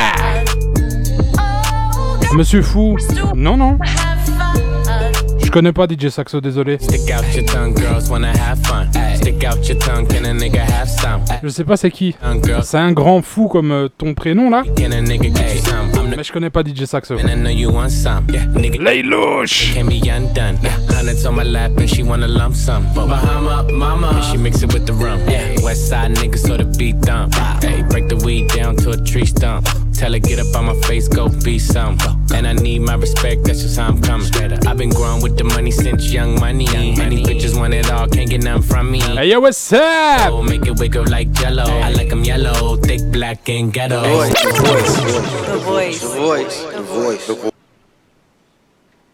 [2.33, 2.95] Monsieur Fou
[3.35, 3.77] Non, non.
[5.43, 6.77] Je connais pas DJ Saxo, désolé.
[11.43, 12.15] Je sais pas c'est qui.
[12.63, 14.63] C'est un grand fou comme euh, ton prénom là
[16.19, 17.15] Mais je connais pas DJ Saxo.
[17.17, 18.27] And I know you want some.
[18.29, 18.77] Yeah, nigga.
[18.83, 19.73] Lay louche.
[19.73, 20.59] Can be undone.
[20.61, 22.83] Yeah, hundreds on my lap and she wanna lump sum.
[22.93, 24.09] Bahama, mama.
[24.09, 25.21] And she mix it with the rum.
[25.29, 27.35] Yeah, west side niggas so the beat dump.
[27.63, 29.65] Hey, break the weed down to a tree stump.
[29.99, 31.97] Tell her get up on my face, go be some.
[32.33, 34.31] And I need my respect, that's just how I'm coming.
[34.65, 36.65] I've been growing with the money since young money.
[36.95, 39.01] Many bitches want it all, can't get none from me.
[39.01, 40.31] Hey yo, what's up?
[40.31, 41.65] Oh, make it wiggle like jello.
[41.65, 44.01] I like 'em yellow, thick, black, and ghetto.
[44.01, 44.33] The voice.
[44.41, 45.99] The voice.
[45.99, 46.61] The voice.
[46.71, 47.27] The voice.
[47.27, 47.51] The voice.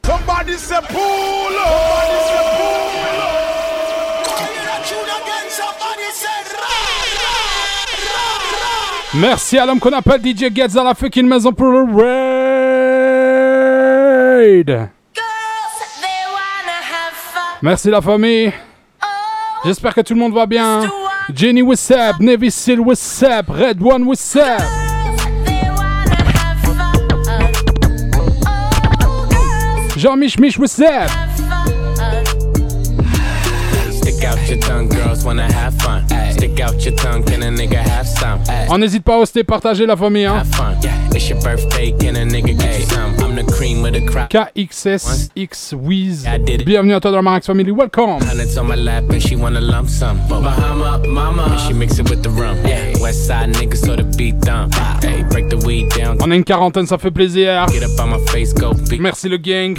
[0.06, 2.05] Somebody say pull up.
[9.20, 11.84] Merci à l'homme qu'on appelle DJ Gets dans la fucking maison pour le
[14.58, 14.90] raid.
[17.62, 18.52] Merci la famille.
[19.64, 20.82] J'espère que tout le monde va bien.
[21.34, 22.20] Jenny, what's up?
[22.20, 23.48] Navy Seal, what's up?
[23.50, 24.62] Red One, what's up?
[29.96, 31.10] Jean-Mich Mich, what's up?
[38.70, 40.26] On n'hésite pas à hoster, partager la famille.
[40.26, 40.38] Hein.
[40.38, 40.74] Have fun.
[41.14, 43.16] It's your birthday, can a nigga get you some?
[43.20, 44.30] I'm the cream of the crop.
[44.30, 46.26] KXSX Wiz.
[46.66, 47.72] Bienvenue à toi dans la Marax Family.
[47.72, 48.20] Welcome.
[48.22, 50.18] Hundreds on my lap and she wanna lump sum.
[50.28, 51.44] Bahama, mama.
[51.44, 52.58] And she mix it with the rum.
[52.66, 54.76] Yeah, west side niggas so the beat dump.
[55.02, 56.18] Hey, break the weed down.
[56.22, 57.66] On est une quarantaine, ça fait plaisir.
[57.70, 59.00] Get up on my face, go beat.
[59.00, 59.76] Merci le gang.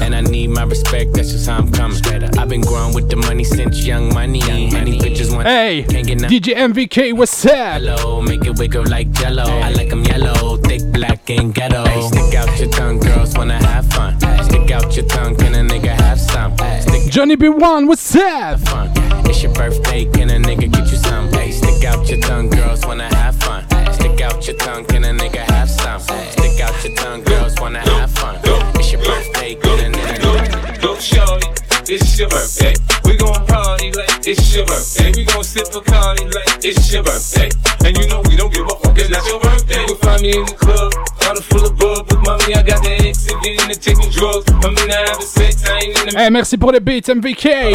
[4.26, 4.72] And I need my respect, that's just how I'm coming.
[4.72, 4.90] I've been growing with the money since young money.
[4.90, 6.30] Many bitches want Hey, can't get none.
[6.30, 7.80] DJ MVK, what's up?
[7.80, 9.44] Hello, make it wiggle like jello.
[9.44, 11.84] I like 'em yellow, thick, black, and ghetto.
[11.84, 14.18] Hey, stick out your tongue, girls wanna have fun.
[14.44, 16.56] Stick out your tongue, can a nigga have some?
[16.80, 18.60] Stick Johnny B1, what's up?
[18.60, 18.90] fun.
[19.26, 21.28] It's your birthday, can a nigga get you some?
[21.32, 23.64] Hey, stick out your tongue, girls wanna have fun.
[23.92, 26.00] Stick out your tongue, can a nigga have some?
[26.00, 28.38] Stick out your tongue, girls wanna have fun.
[28.74, 31.46] It's your birthday, can a nigga Go shorty,
[31.88, 32.74] it's your birthday.
[33.04, 35.12] We gon' party like it's your birthday.
[35.14, 37.50] We gon' sip a party like it's your birthday.
[37.84, 39.82] And you know we don't give a fuck, it's not your birthday.
[39.86, 42.10] You find me in the club, bottle full of bug.
[42.10, 44.50] With mommy, I got the and get into taking drugs.
[44.50, 47.72] I'm in the having sex, I ain't in the Hey, merci pour les beats, MVK.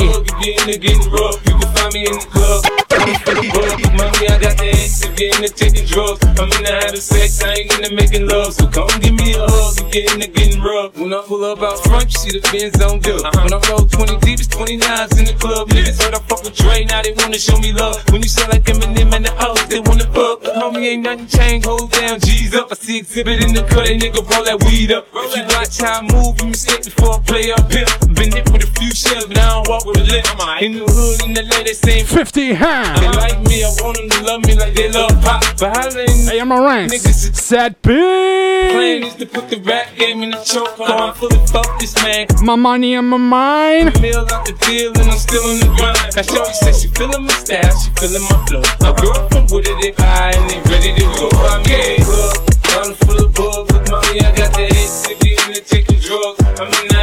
[1.91, 2.31] Club.
[2.31, 3.21] You get into getting rough, you find me in the club.
[3.21, 3.81] Bottle full of.
[3.81, 6.23] With mommy, I got the ex and get into taking drugs.
[6.39, 8.53] I'm in the having sex, I ain't into making love.
[8.53, 10.95] So come give me a hug, if you get into getting rough.
[10.97, 13.23] When I pull up out front, you see the Benz on dub.
[13.43, 15.69] When I roll 20 deep, it's 29s in the club.
[15.69, 17.99] Niggas heard I fuck with Dre, now they wanna show me love.
[18.11, 20.43] When you sound like Eminem and the hoes, they wanna fuck.
[20.43, 22.71] But homie, ain't nothing changed, hold down, G's up.
[22.71, 25.07] I see exhibit in the cut, that nigga roll that weed up.
[25.13, 27.87] If you watch how I move, you mistake before I play up here.
[28.15, 30.27] Been hit with a few shells, but I don't walk with a limp.
[30.61, 32.99] In the hood, in the lady, same 50 hands.
[32.99, 35.43] They like me, I want them to love me like they love pop.
[35.59, 36.91] But how they Hey, I'm a rank.
[36.91, 39.07] niggas Sad plan P.
[39.07, 40.91] is to put the rap back, gave me the choke on.
[40.91, 42.27] I'm fully focused, man.
[42.41, 43.99] My money on my mind.
[44.01, 46.15] Meal out the deal and I'm still in the grind.
[46.15, 48.63] Now Shorty said she feeling my style, she feeling my flow.
[48.81, 51.27] My girl from Wooded, they high and they ready to go.
[51.49, 52.37] I'm in the club,
[52.69, 53.71] bottle full of bug.
[53.71, 56.39] Look, mommy, I got the head city in the taking drugs.
[56.61, 57.01] I'm in the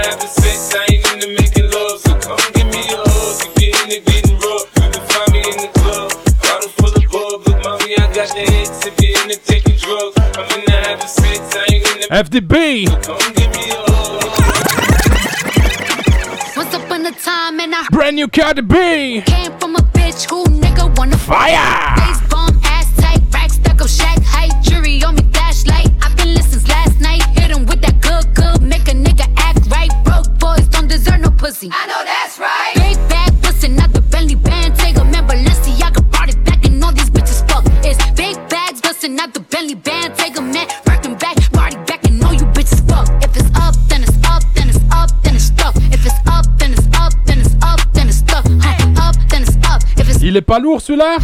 [12.11, 12.87] FDB.
[13.37, 13.69] Give me.
[16.57, 19.21] Once upon a time and I Brand new Cardi B.
[19.27, 21.97] came from a bitch who nigga wanna Fire!
[21.99, 25.91] Face bomb, ass tight, rack stack up shack height, jury on me flashlight.
[26.03, 29.67] I've been listening last night, hit 'em with that good, good, make a nigga act
[29.71, 29.91] right.
[30.05, 31.69] Broke boys don't deserve no pussy.
[31.71, 32.73] I know that's right.
[32.75, 33.28] Big bag
[50.29, 51.17] Il est pas lourd celui-là?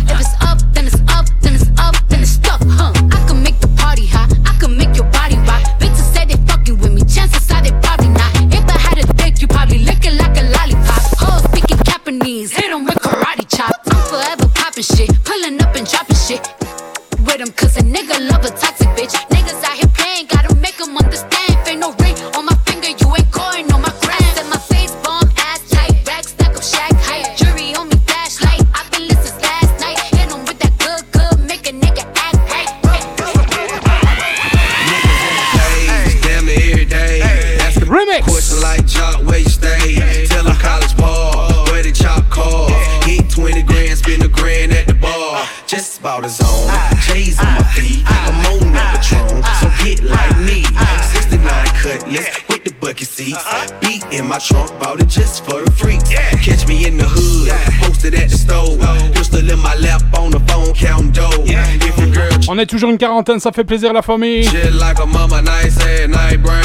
[51.99, 53.45] Cutlass with the bucket seats.
[53.81, 56.09] Beat in my trunk, bought it just for the freaks.
[56.43, 57.51] Catch me in the hood,
[57.83, 58.77] posted at the store.
[59.13, 61.31] Pistol in my lap on the phone, counting dough.
[61.45, 64.45] If your girl On est toujours une quarantaine, ça fait plaisir la famille.
[64.45, 66.63] Shit like a mama, nice head, night brain.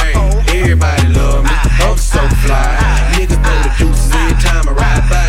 [0.50, 1.50] Everybody love me,
[1.82, 2.78] I'm so fly.
[3.14, 5.29] Niggas throw the deuces every time I ride by.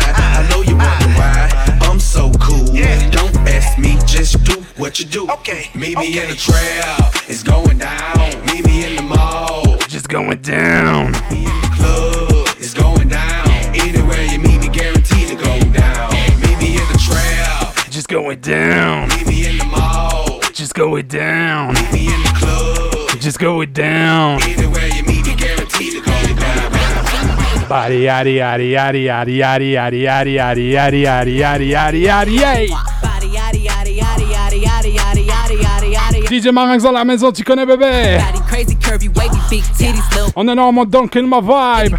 [3.81, 5.27] Me, just do what you do.
[5.75, 8.45] Meet me in the trap, it's going down.
[8.45, 11.11] Meet me in the mall, just going down.
[11.31, 13.49] Me in the club, it's going down.
[13.75, 16.11] Anywhere you meet me, guaranteed to go down.
[16.41, 19.09] Meet me in the trap, Just going down.
[19.09, 20.39] meet me in the mall.
[20.53, 21.73] Just going down.
[21.73, 23.19] Meet me in the club.
[23.19, 24.41] Just going down.
[24.43, 26.71] Anywhere you meet me, guaranteed to go down.
[27.67, 32.90] Body yaddy yaddy yaddy yaddy yaddy yaddy yaddy yaddy yaddy yaddy yaddy yaddy
[36.41, 38.17] DJ Marinx dans la maison, tu connais bébé.
[40.35, 41.95] On est là en mode don't kill my vibe.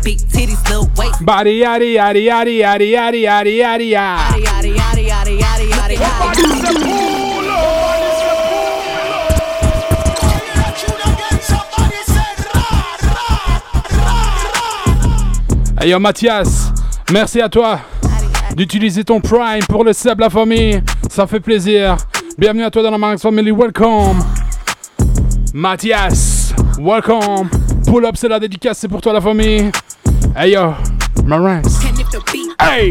[1.20, 2.24] Body yaddy yaddy.
[2.24, 4.18] Yada yada yada yada yada yada.
[15.80, 16.72] Hey yo Mathias,
[17.12, 17.80] merci à toi
[18.57, 20.82] d'utiliser ton Prime pour le sub la famille.
[21.11, 21.97] Ça fait plaisir.
[22.38, 24.22] Bienvenue à toi dans la Marinx Family, welcome.
[25.55, 27.50] Mathias, welcome.
[27.86, 29.70] Pull up, c'est la dédicace, c'est pour toi la famille.
[30.34, 30.72] Hey yo,
[31.26, 31.78] Marinx.
[32.59, 32.90] Hey!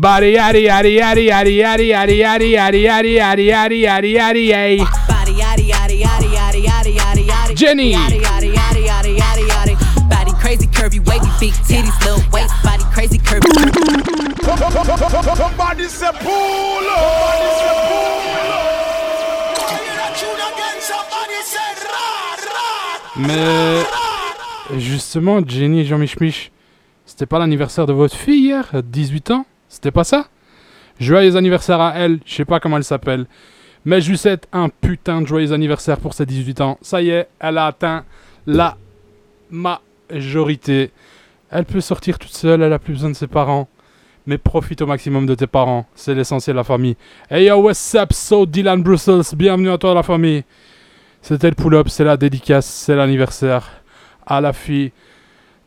[0.00, 4.78] Body yaddy yaddy yaddy yaddy yaddy yaddy yaddy yaddy yaddy yaddy yaddy yaddy yaddy yay.
[5.08, 7.54] Body yada yada.
[7.54, 7.94] Jenny.
[10.10, 12.52] Body crazy curvy, wavy, big titties, little waist.
[12.64, 13.46] Body crazy curvy.
[15.36, 18.77] Somebody say pull up.
[23.16, 23.82] Mais
[24.76, 26.52] justement, Jenny et Jean Mich
[27.04, 29.46] c'était pas l'anniversaire de votre fille hier, à 18 ans?
[29.68, 30.28] C'était pas ça?
[31.00, 33.26] Joyeux anniversaire à elle, je sais pas comment elle s'appelle.
[33.84, 36.78] Mais je lui souhaite un putain de joyeux anniversaire pour ses 18 ans.
[36.82, 38.04] Ça y est, elle a atteint
[38.46, 38.76] la
[39.50, 40.90] majorité.
[41.50, 43.68] Elle peut sortir toute seule, elle a plus besoin de ses parents.
[44.26, 46.96] Mais profite au maximum de tes parents, c'est l'essentiel de la famille.
[47.30, 50.44] Hey yo, what's up, so Dylan Brussels, bienvenue à toi la famille.
[51.22, 53.68] C'était le pull-up, c'est la dédicace, c'est l'anniversaire
[54.26, 54.92] à la fille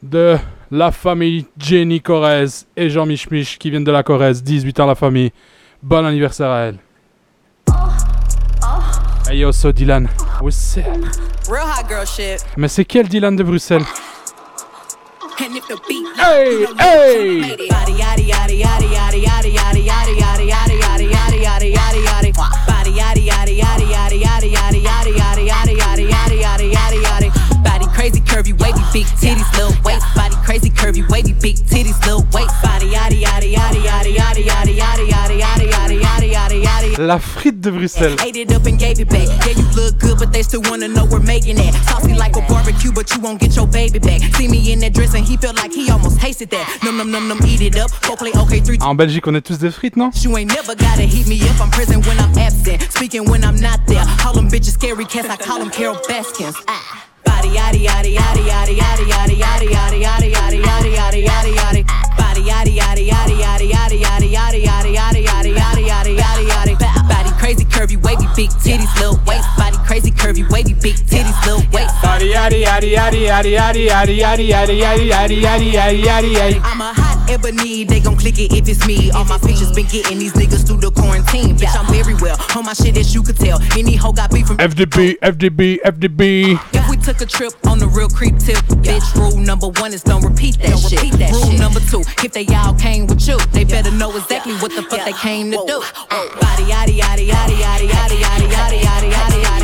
[0.02, 0.38] de
[0.72, 3.28] la famille Jenny Corrèze et Jean Mich
[3.60, 5.32] qui viennent de la Corrèze, 18 ans la famille.
[5.84, 6.78] Bon anniversaire à elle.
[9.30, 10.08] Hey yo, so Dylan,
[10.42, 10.86] what's up?
[11.50, 12.44] Real hot girl shit.
[12.58, 13.84] Mais c'est quel Dylan de Bruxelles
[15.88, 17.62] beat Hey, hey!
[25.02, 25.81] Body yada yada
[28.02, 32.56] crazy curvy wavy big titties little waist body crazy curvy wavy big titties little waist
[32.64, 37.20] body yadi yadi yadi yadi yadi yadi yadi yadi yadi yadi yadi yadi yadi La
[37.20, 40.34] frite de Bruxelles Ate it up and gave it back Yeah you look good but
[40.34, 43.56] they still wanna know we're making it Saucy like a barbecue but you won't get
[43.56, 46.66] your baby back See me in that dress he felt like he almost tasted that
[46.84, 49.60] Num num num num eat it up Go okay 3 En Belgique on est tous
[49.60, 50.10] des frites non
[68.42, 71.94] big titties, little waist, body crazy curvy, wavy, big titties, little waist.
[72.02, 76.62] Yaddy yaddy yaddy yaddy yaddy yaddy yaddy yaddy yaddy yaddy yaddy yaddy yaddy.
[76.64, 79.10] I'm a hot ebony, they gon' click it if it's me.
[79.12, 81.56] All my pictures been getting these niggas through the quarantine.
[81.58, 83.60] Bitch, I'm very well on my shit as you could tell.
[83.78, 86.60] Any hoe got beef from FDB, FDB, FDB.
[86.74, 90.04] If we took a trip on the real creep tip, bitch, rule number one is
[90.04, 91.02] don't repeat that Don't shit.
[91.02, 91.60] repeat that rule shit.
[91.60, 95.06] number two, if they all came with you, they better know exactly what the fuck
[95.06, 95.80] they came to do.
[96.42, 99.61] Body yaddy yaddy yaddy yaddy yaddy yaddy yaddy yaddy yaddy yaddy yaddy yaddy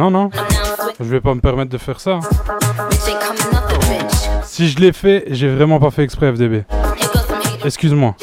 [0.00, 0.30] Non, non.
[0.98, 2.20] Je vais pas me permettre de faire ça.
[4.44, 6.64] Si je l'ai fait, j'ai vraiment pas fait exprès, FDB.
[7.66, 8.16] Excuse-moi.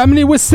[0.00, 0.50] Samly, what's.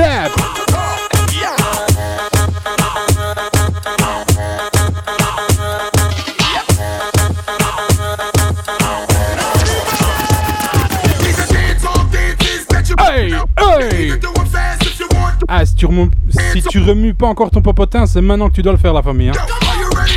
[15.48, 16.10] Ah, si tu, remues,
[16.52, 19.04] si tu remues pas encore ton popotin, c'est maintenant que tu dois le faire, la
[19.04, 19.30] famille.
[19.30, 19.34] Hein.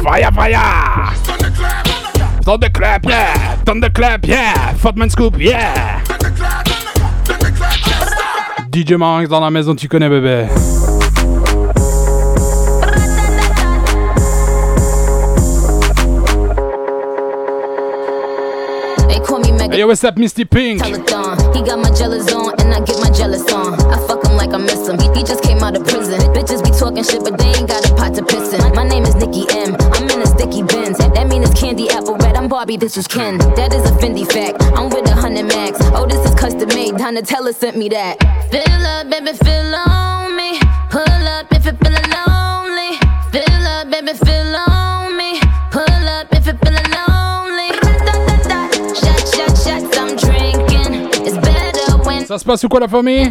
[0.03, 1.13] Vaya, vaya!
[2.43, 3.57] Thunderclap, yeah!
[3.67, 4.73] Thunderclap, yeah!
[4.79, 5.98] Fatman Scoop, yeah!
[8.79, 10.47] DJ Marinx dans la maison, tu connais, bébé.
[19.09, 19.75] They call me Mega.
[19.75, 20.81] Hey, what's up, Misty Pink?
[20.81, 21.35] Peloton.
[21.55, 23.75] He got my jealous on, and I get my jealous on.
[23.91, 24.97] I fuck him like I miss him.
[25.01, 26.21] He, he just came out of prison.
[26.33, 28.61] Bitches be talking shit, but they ain't got a pot to piss in.
[28.77, 29.75] My name is Nikki M.
[29.91, 30.99] I'm in a sticky Benz.
[30.99, 32.18] That mean it's candy apple
[32.59, 33.39] Barbie, this is Ken.
[33.55, 34.61] That is a Fendi fact.
[34.77, 35.79] I'm with a hundred max.
[35.95, 36.95] Oh, this is custom made.
[36.95, 38.19] Donatella sent me that.
[38.51, 40.59] Fill up, baby, fill on me.
[40.91, 42.99] Pull up if you're feeling lonely.
[43.31, 45.39] Fill up, baby, fill on me.
[45.71, 47.71] Pull up if you're feeling lonely.
[49.95, 51.15] I'm drinking.
[51.23, 53.31] It's better when Ça se passe ou quoi, la famille?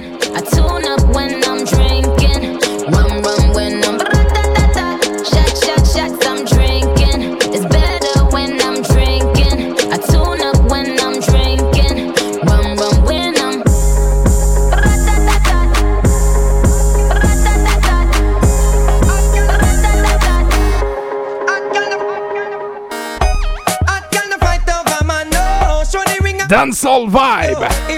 [26.48, 27.97] Dancehall vibe.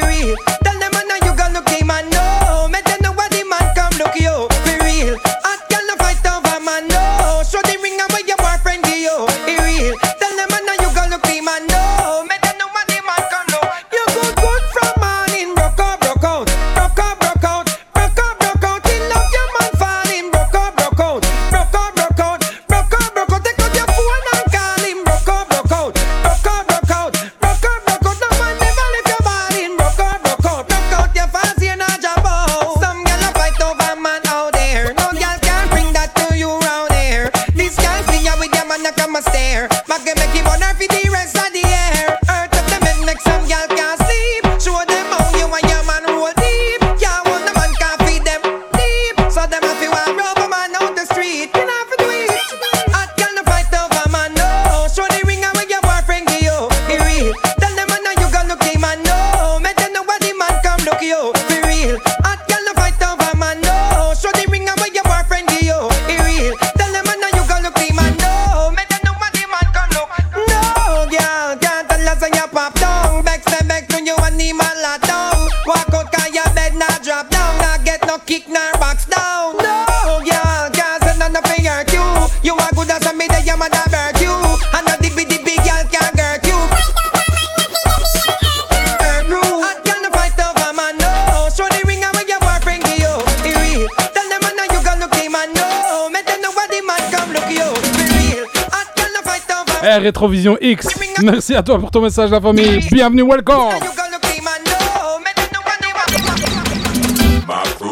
[99.91, 100.87] Eh, Rétrovision X,
[101.23, 102.79] merci à toi pour ton message, la famille.
[102.91, 103.73] Bienvenue, welcome.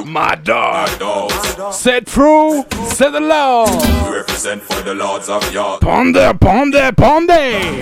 [0.06, 0.90] My dog.
[1.72, 3.66] Set through, set the law.
[4.12, 4.62] Represent
[4.94, 5.82] lords of York.
[5.82, 7.80] Ponder, ponder, ponder.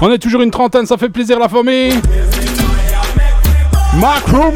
[0.00, 2.00] On est toujours une trentaine, ça fait plaisir, la famille.
[3.94, 4.50] My crew,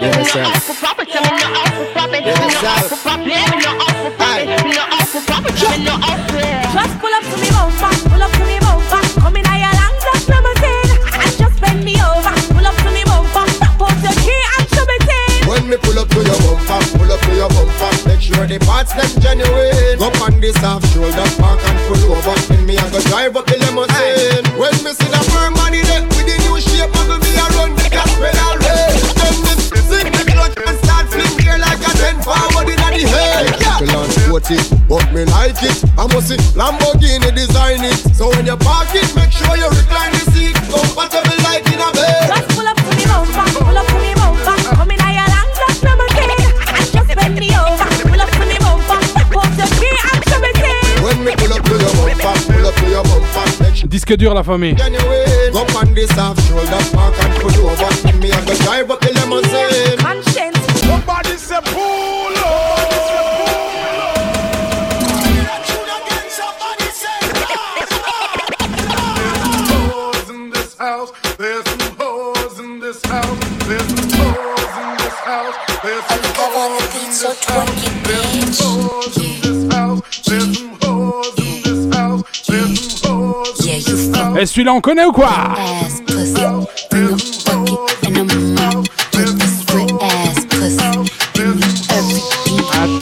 [0.00, 1.12] No out for pop it.
[1.12, 2.24] No out for pop it.
[2.24, 2.24] No out for pop it.
[2.24, 3.28] No out for pop it.
[3.28, 4.48] No out for pop it.
[4.48, 4.56] No out for pop it.
[4.72, 5.60] No out for pop it.
[5.84, 6.40] No out for
[6.72, 9.04] Just pull up to me bumper, pull up to me bumper.
[9.20, 12.32] Come in your long black limousine and just bend me over.
[12.56, 15.44] Pull up to me bumper, pop out your key and show me thing.
[15.44, 18.56] When me pull up to your bumper, pull up to your bumper, make sure the
[18.64, 20.00] parts them genuine.
[20.00, 22.32] Go on this half shoulder, park and pull over.
[22.56, 24.09] In me I go drive up the limousine.
[34.90, 35.78] But me like it.
[35.94, 37.94] I must see Lamborghini design it.
[38.18, 41.88] So when you park it, make sure you recline the seat, compatible like in a
[41.94, 42.26] bed.
[42.26, 44.56] Just pull up to me bumper, pull up to me bumper.
[44.74, 46.42] Come in your long black limousine
[46.74, 47.86] and just bend me over.
[48.02, 50.98] Pull up to me bumper, pop out your key and show me thing.
[51.06, 53.46] When me pull up to your bumper, pull up to your bumper,
[53.86, 54.74] Disque dur, la famille.
[54.74, 55.54] genuine.
[55.54, 57.90] Go on this half shoulder, park and pull over.
[58.18, 60.19] Me I go drive up the limousine.
[84.40, 85.54] Et celui-là, on connaît ou quoi ah,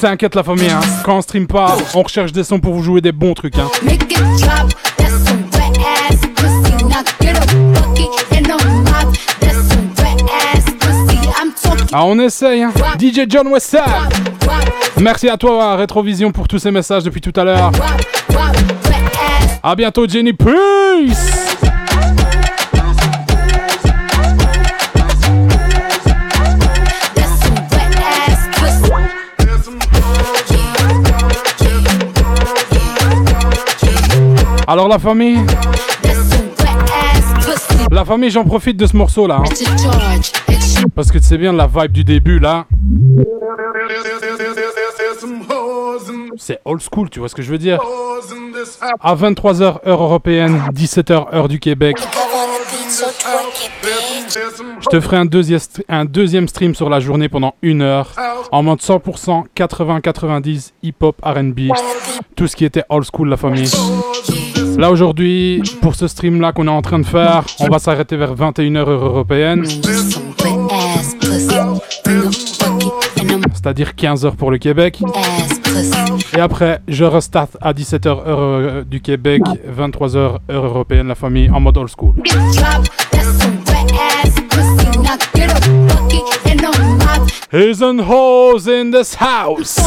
[0.00, 0.80] T'inquiète la famille, hein.
[1.04, 3.56] quand on stream pas, on recherche des sons pour vous jouer des bons trucs.
[3.56, 3.68] Hein.
[11.92, 12.64] Ah, on essaye.
[12.64, 12.72] Hein.
[12.98, 13.80] DJ John Westside.
[14.98, 17.70] Merci à toi, Rétrovision, pour tous ces messages depuis tout à l'heure.
[19.62, 20.32] À bientôt, Jenny.
[20.32, 21.48] Peace!
[34.66, 35.38] Alors la famille?
[37.90, 40.50] La famille j'en profite de ce morceau là hein.
[40.94, 42.66] Parce que tu sais bien la vibe du début là
[46.36, 47.80] C'est old school tu vois ce que je veux dire.
[49.00, 51.96] À 23h heure européenne 17h heure du Québec.
[54.80, 58.12] Je te ferai un deuxième, un deuxième stream sur la journée pendant une heure
[58.50, 61.72] En mode 100% 80-90 hip-hop R&B
[62.36, 63.70] Tout ce qui était old school la famille.
[64.76, 68.16] Là aujourd'hui, pour ce stream là qu'on est en train de faire, on va s'arrêter
[68.16, 69.64] vers 21h heure européenne.
[73.54, 75.00] C'est-à-dire 15h pour le Québec.
[76.36, 81.50] Et après, je restart à 17h heure euh, du Québec, 23h heure européenne, la famille,
[81.50, 82.14] en mode old school.
[87.50, 89.78] He's and hoes in this house.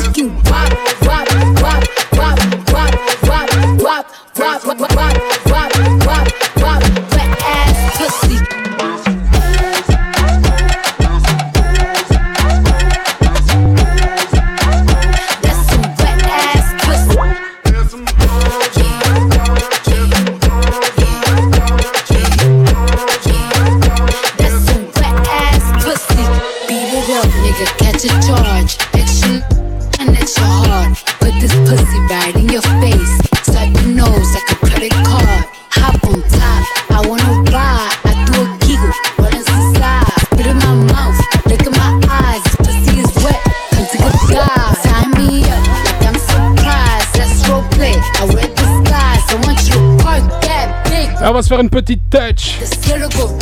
[51.23, 52.57] On va se faire une petite touch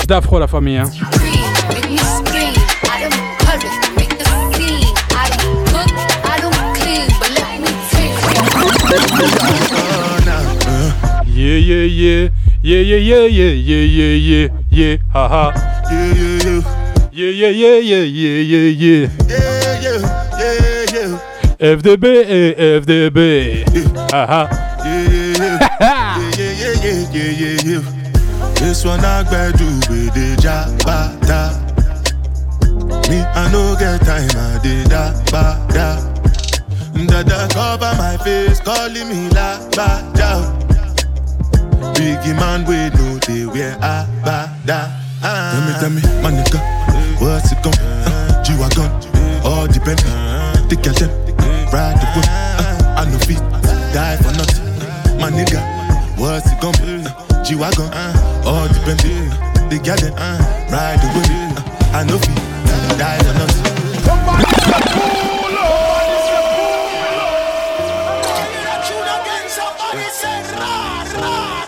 [0.07, 0.77] d'afro la famille.
[0.77, 0.89] Hein.
[11.27, 12.29] Yeah yeah yeah
[12.61, 15.53] yeah yeah yeah yeah yeah yeah yeah yeah ha ha
[17.11, 17.79] Yeah, yeah, yeah.
[17.79, 19.07] Yeah, yeah, yeah, yeah, yeah,
[20.89, 21.75] yeah.
[21.75, 23.19] FDB et FDB.
[24.13, 24.47] Ah ah.
[25.79, 27.11] Yeah, yeah, yeah.
[27.11, 27.48] yeah, yeah,
[28.69, 31.57] This one I gotta do with the jabata.
[33.09, 35.97] Me, I no get time, I did da ba da.
[37.07, 40.45] Dada cover my face, calling me la ba da.
[41.97, 44.85] Biggie man, we know they wear a ba da.
[45.19, 46.61] Tell me, tell me, my nigga,
[47.19, 48.91] what's it gon' uh, G-Wagon,
[49.43, 49.97] all the depend.
[50.69, 51.09] Take your them,
[51.73, 53.41] ride the whip uh, I no fit,
[53.95, 55.17] die for nothing.
[55.19, 55.57] My nigga,
[56.19, 57.89] what's it gon' be uh, G-Wagon,
[58.49, 59.77] all depend ride the
[60.17, 60.39] uh,
[61.93, 62.29] I die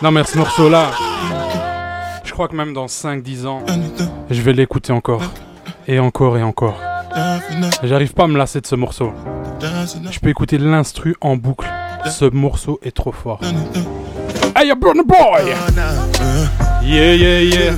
[0.01, 0.89] Non, mais ce morceau-là,
[2.23, 3.61] je crois que même dans 5-10 ans,
[4.31, 5.21] je vais l'écouter encore.
[5.87, 6.79] Et encore et encore.
[7.83, 9.13] J'arrive pas à me lasser de ce morceau.
[10.09, 11.67] Je peux écouter l'instru en boucle.
[12.09, 13.41] Ce morceau est trop fort.
[14.55, 15.53] Hey, burn boy!
[16.83, 17.73] Yeah, yeah, yeah.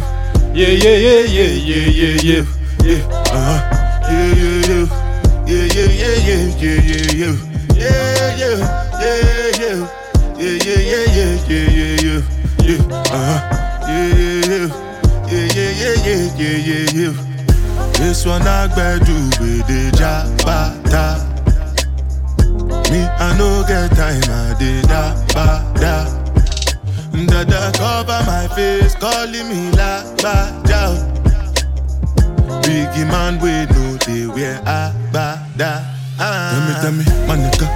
[0.53, 2.43] Yeah, yeah, yeah, yeah, yeah, yeah, yeah.
[2.83, 3.59] Yeah, uh-huh.
[4.09, 4.85] yeah, yeah, yeah.
[5.45, 7.35] Yeah, yeah, yeah, yeah, yeah, yeah, yeah.
[7.75, 8.55] Yeah, yeah,
[9.01, 9.79] yeah, yeah.
[10.39, 12.21] Yeah, yeah, yeah, yeah, yeah, yeah, yeah.
[12.63, 12.79] Yeah,
[13.11, 13.39] uh-huh.
[13.87, 14.67] Yeah, yeah, yeah.
[15.27, 17.13] Yeah, yeah, yeah, yeah, yeah, yeah, yeah.
[17.99, 21.27] This one I gotta do with the jabata.
[22.91, 26.22] Me, I no get time, I did da ba da.
[27.13, 30.81] Dada cover my face, calling me la ba da.
[32.63, 35.81] Biggie man, we know they wear a ba da.
[36.17, 37.67] Tell me, tell me, my nigga,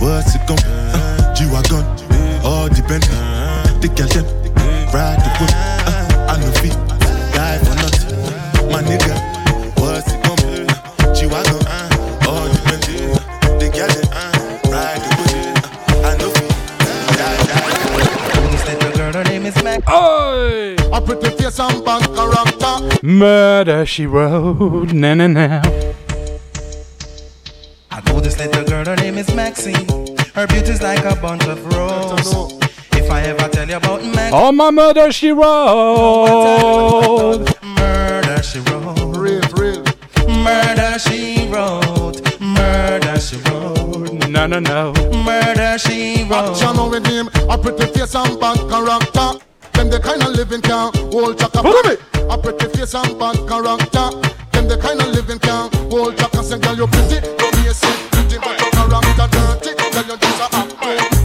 [0.00, 1.84] what's it gon' uh, G-Wagon,
[2.44, 3.02] all depend
[3.80, 4.26] Take your them,
[4.92, 6.76] ride the whip uh, I no fit,
[7.32, 9.16] die for nothing My nigga,
[19.88, 20.76] Oi!
[20.92, 23.06] A pretty face and bad character.
[23.06, 25.62] Murder she wrote, na na na.
[27.90, 29.86] I know this little girl, her name is Maxine.
[30.34, 32.58] Her beauty's like a bunch of roses.
[32.92, 35.48] If I ever tell you about Maxine, Oh, my murder she wrote.
[37.62, 39.16] murder she wrote.
[39.16, 39.84] Real, real.
[40.28, 42.20] Murder she wrote.
[42.40, 44.28] Murder she wrote.
[44.28, 44.92] No, no, no.
[45.24, 46.50] Murder she wrote.
[46.62, 49.44] Action with him, a pretty face and bad character.
[49.80, 51.62] Them the kind of living can hold chaka.
[51.64, 51.96] Follow me.
[52.28, 54.12] A pretty face and bad character.
[54.52, 56.44] Them the kind of living can hold chaka.
[56.44, 59.72] Say, girl, you pretty, you basic, pretty, but your character dirty.
[59.80, 60.76] Girl, you just a act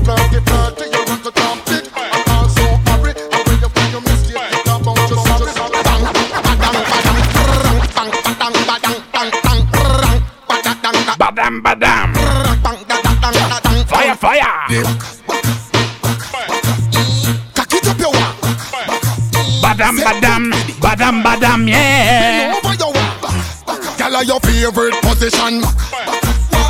[0.08, 0.86] flirty, flirty.
[0.88, 2.64] You want to jump it, and also
[2.96, 3.12] hurry.
[3.12, 5.52] And when you find your mistake, it's about to sorry.
[5.84, 10.16] Bang, badang, badang, brrrr, bang, badang, badang, bang, bang, brrrr,
[10.48, 12.10] badang, badang, Badam, badam.
[12.64, 14.56] bang, badang, badang, Fire, fire.
[14.88, 15.15] Cock
[19.76, 20.52] Badam, badam.
[20.80, 22.54] Badam, badam, yeah.
[23.98, 25.64] Girl, your favorite position.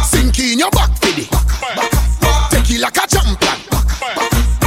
[0.04, 1.28] Sink in your back, fiddy.
[2.50, 3.60] Take it like a champion.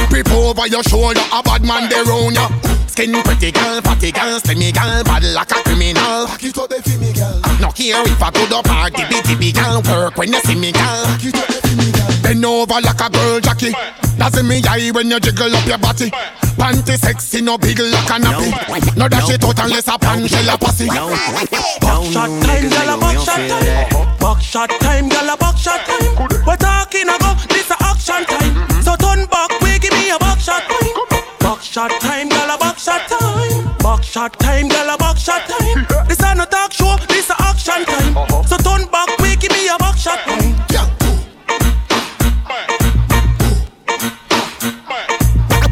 [0.09, 2.68] People over your shoulder, a bad man there round ya.
[2.99, 6.27] Skin pretty girl, fatty girl, slimmy girl, bad like a criminal.
[6.27, 7.39] Back it up, the me girl.
[7.63, 10.73] No care if I go to party, dibby dibby girl, work when you see me
[10.73, 11.07] girl.
[11.07, 12.11] Back it up, the me girl.
[12.19, 13.71] Bend over like a girl, Jackie.
[14.19, 16.11] That's in me eye when you jiggle up your body.
[16.59, 18.51] Panty sexy, no big like a nappy.
[18.97, 20.91] No dash it out unless a pan shell a pussy.
[20.91, 24.17] Buckshot time, gyal a buckshot time.
[24.19, 26.43] Buckshot time, gyal a buckshot time.
[26.43, 28.83] We're talking about this a action time.
[28.83, 31.08] So turn back, we give me a buckshot time.
[31.49, 33.75] Back shot time, gala, back shot time.
[33.79, 35.83] Back shot time, gala, back shot time.
[36.07, 38.15] This ain't no talk show, this a action time.
[38.15, 38.43] Uh-huh.
[38.43, 40.53] So turn back, quick, give me a back shot time.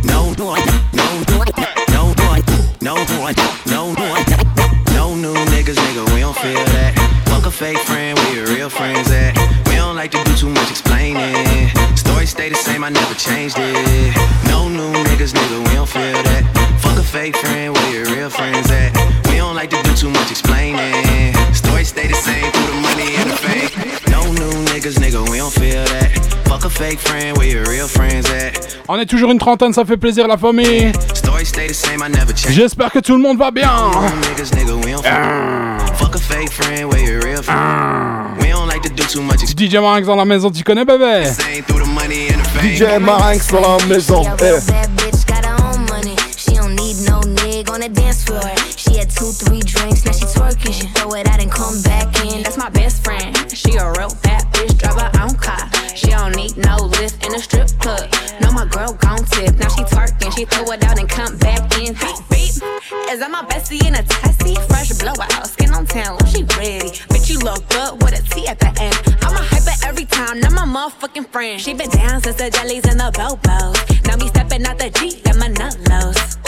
[0.02, 0.58] No boy,
[0.98, 1.46] no boy,
[2.82, 3.34] no boy,
[3.70, 4.24] no boy,
[4.96, 6.96] no new niggas, nigga, we don't feel that.
[7.30, 9.38] Fuck a fake friend, where your real friends at?
[9.68, 11.70] We don't like to do too much explaining.
[11.96, 14.16] Story stay the same, I never changed it.
[14.48, 15.67] No new niggas, nigga,
[17.32, 18.96] fake friend, where your real friends at?
[19.30, 21.34] We don't like to do too much explaining.
[21.54, 23.74] Story stay the same through the money and the fake.
[24.10, 26.10] No new niggas, nigga, we don't feel that.
[26.48, 28.78] Fuck a fake friend, where your real friends at?
[28.88, 30.94] On est toujours une trentaine, ça fait plaisir la famille.
[31.14, 32.54] Story stay the same, I never changed.
[32.56, 33.72] J'espère que tout le monde va bien.
[34.30, 35.04] Niggas, nigga, we don't
[35.98, 38.38] Fuck a fake friend, where your real friend.
[38.40, 41.26] We don't like to do too much DJ Marinx dans la maison, tu connais bébé?
[42.62, 44.24] DJ Marinx dans la maison.
[44.24, 45.07] Yo,
[49.18, 50.74] two, three drinks, now she twerking.
[50.74, 52.44] She throw it out and come back in.
[52.44, 53.34] That's my best friend.
[53.52, 55.66] She a real bad bitch, drive her own car.
[55.96, 58.06] She don't need no lift in a strip club.
[58.42, 59.58] No, my girl gon' tip.
[59.58, 61.94] Now she twerking, she throw it out and come back in.
[61.94, 62.54] Beep, beep.
[63.10, 64.54] Is that my bestie in a testy?
[64.70, 66.92] Fresh blowout, skin on town, she ready.
[67.10, 68.98] Bitch, you look good with a T at the end.
[69.24, 71.60] I'm a hyper every time, now my motherfucking friend.
[71.60, 74.06] She been down since the jellies and the bobos.
[74.06, 75.47] Now me stepping out the Jeep, got my.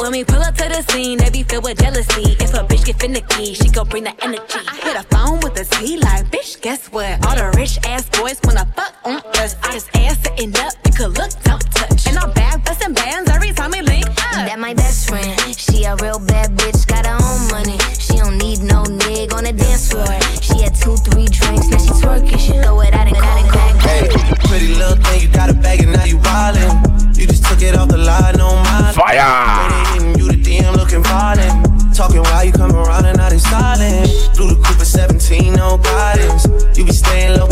[0.10, 2.34] When we pull up to the scene, they be filled with jealousy.
[2.42, 4.66] If a bitch get finicky, she gon' bring the energy.
[4.66, 7.24] I hit a phone with a T like, bitch, guess what?
[7.28, 9.56] All the rich ass boys wanna fuck on us.
[9.62, 12.08] I just ass sitting up, you could look, don't touch.
[12.08, 14.50] And I'm back busting bands every time we link up.
[14.50, 15.30] That my best friend.
[15.56, 17.78] She a real bad bitch, got her own money.
[18.02, 20.10] She don't need no nigga on the dance floor.
[20.42, 22.40] She had two, three drinks, now she twerking.
[22.42, 23.76] She throw it out and out and back.
[23.86, 24.10] Hey,
[24.50, 27.16] pretty little thing, you got a bag and now you wildin'.
[27.16, 28.96] You just took it off the line, no mind.
[28.96, 29.59] Fire!
[32.00, 34.08] Talking while you come around and now they silent.
[34.38, 36.48] Blue the Cooper 17, no guidance.
[36.78, 37.49] You be staying low,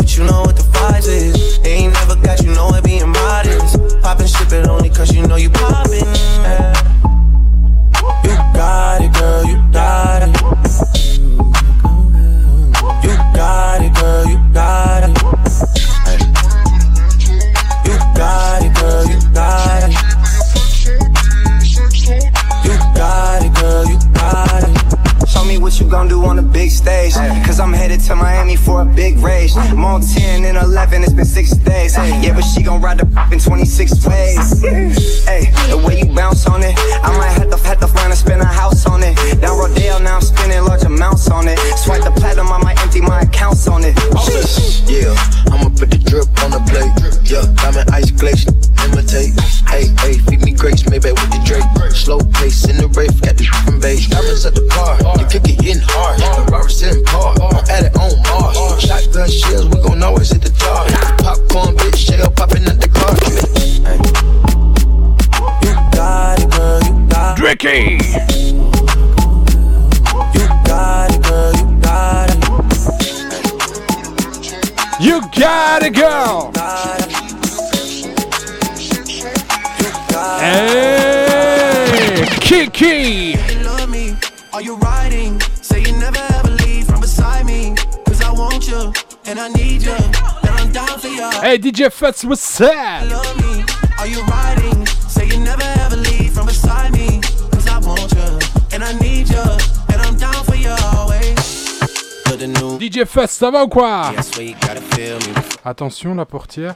[91.48, 92.70] Hey, DJ Fats, what's up?
[93.08, 93.64] Love me?
[93.98, 94.84] Are you riding?
[95.08, 97.22] Say you never ever leave from beside me.
[97.22, 98.38] Cause I want you
[98.74, 99.40] and I need you.
[99.88, 101.80] And I'm down for you always.
[102.26, 104.10] Put the new DJ Fats, ça va ou quoi?
[104.12, 105.34] Yeah, sweet, gotta feel me.
[105.64, 106.74] Attention, la portière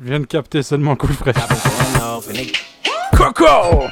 [0.00, 1.34] vient de capter seulement coup frais.
[3.16, 3.86] Coco!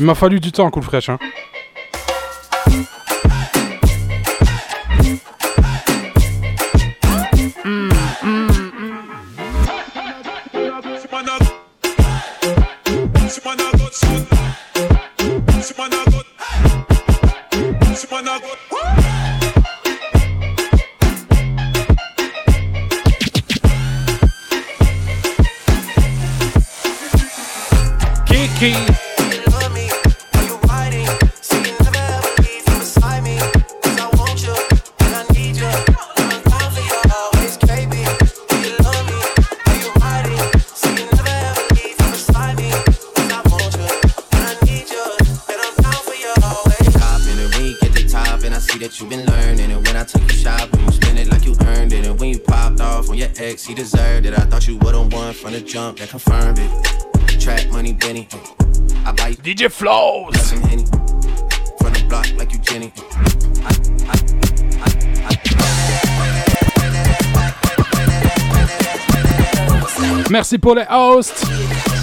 [0.00, 1.10] Il m'a fallu du temps, coup fraîche.
[1.10, 1.18] Hein.
[48.70, 49.70] See that you've been learning.
[49.72, 52.06] And when I took you shopping you spend it like you earned it.
[52.06, 54.34] And when you popped off on your ex he deserved it.
[54.34, 57.40] I thought you would've won from the jump that confirmed it.
[57.40, 58.28] Track money Benny.
[59.04, 60.40] I buy you DJ Flows.
[60.40, 60.84] some Henny.
[60.84, 62.92] From the block like you Jenny.
[70.30, 71.99] Merci pour les hosts.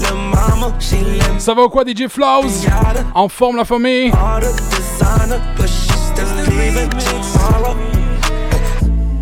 [0.00, 0.76] Little mama.
[0.80, 2.66] She let me Ça va quoi, DJ Flows?
[3.14, 4.12] En forme, la famille?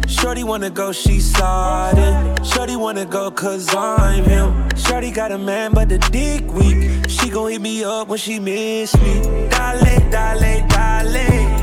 [0.09, 2.35] Shorty wanna go, she sliding.
[2.43, 4.69] Shorty wanna go, cause I'm him.
[4.77, 7.09] Shorty got a man, but the dick weak.
[7.09, 9.21] She gon' hit me up when she miss me.
[9.49, 11.58] Dale, dale, dale.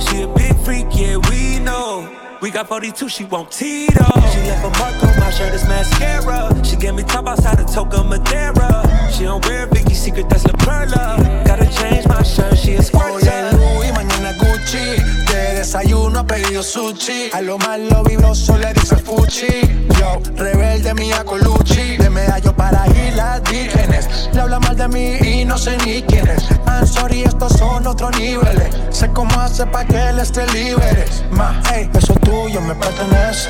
[0.00, 2.08] She a big freak, yeah, we know.
[2.42, 4.04] We got 42, she want Tito.
[4.32, 6.64] She left a mark on my shirt, it's mascara.
[6.64, 9.10] She gave me top outside the Toca Madera.
[9.10, 11.42] She don't wear Vicky secret, that's La Perla.
[11.46, 13.28] Gotta change my shirt, she a squirter.
[13.28, 15.23] es Louis, mañana Gucci.
[15.64, 17.30] De desayuno ha pedido sushi.
[17.32, 19.86] A lo malo vibroso le dice fuchi.
[19.98, 21.96] Yo, rebelde mía Colucci.
[21.96, 24.28] De medallo para ir las vírgenes.
[24.34, 26.50] Le habla mal de mí y no sé ni quién es.
[26.66, 28.76] I'm sorry, estos son otros niveles.
[28.90, 31.06] Sé cómo hace pa' que él esté libre.
[31.30, 33.48] Ma, hey, eso tuyo me pertenece.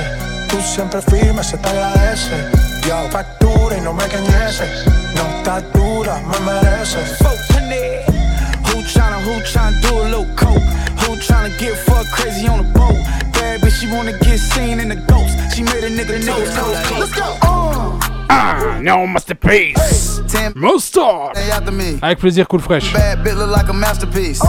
[0.48, 2.48] Tú siempre firme, se te agradece.
[2.86, 4.86] Yo, factura y no me cañeces.
[5.16, 7.18] No estás dura, me mereces.
[8.92, 10.62] Tryna, who tryna do a little coke?
[11.02, 13.00] Who tryna get fucked crazy on the boat?
[13.32, 15.34] Bad bitch, she wanna get seen in the ghost.
[15.54, 16.92] She made a nigga nigga toast.
[16.92, 17.36] Let's go.
[18.30, 20.20] Ah, non, Masterpiece.
[20.54, 21.36] Mustard.
[21.36, 21.98] Hey, after me.
[22.02, 22.92] Avec plaisir, cool fresh.
[22.92, 24.42] Bad bitch look like a masterpiece.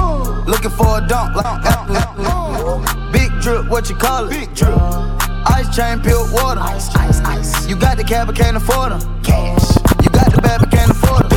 [0.45, 4.31] Looking for a dunk like Big drip, what you call it?
[4.31, 4.75] Big drip.
[5.47, 6.59] Ice chain, pure water.
[6.61, 7.67] Ice, ice, ice.
[7.67, 9.23] You got the cab, but can't afford them.
[9.23, 9.77] Cash.
[10.03, 11.35] You got the bad, but can't afford them.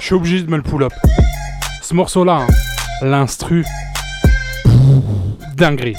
[0.00, 0.92] Je suis obligé de me le pull up.
[1.86, 2.46] Ce morceau-là, hein,
[3.00, 3.64] l'instru.
[5.54, 5.94] Dinguerie.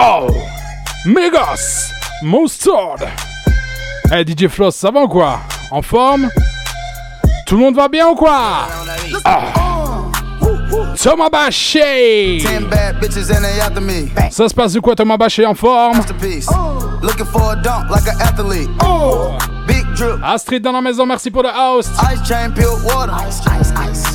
[0.00, 0.28] Oh!
[1.04, 1.90] Mégos!
[2.22, 3.08] Mustard!
[4.12, 5.40] Hey DJ Floss, ça va ou quoi?
[5.72, 6.30] En forme?
[7.44, 8.68] Tout le monde va bien ou quoi?
[9.24, 9.40] Ah!
[11.02, 11.28] Thomas
[13.80, 14.30] me.
[14.30, 15.96] Ça se passe de quoi Thomas Baché en forme?
[15.96, 16.48] Masterpiece.
[17.02, 18.70] Looking for a dunk like an athlete.
[19.66, 20.22] Big drip.
[20.22, 21.90] Astrid dans la maison, merci pour le house.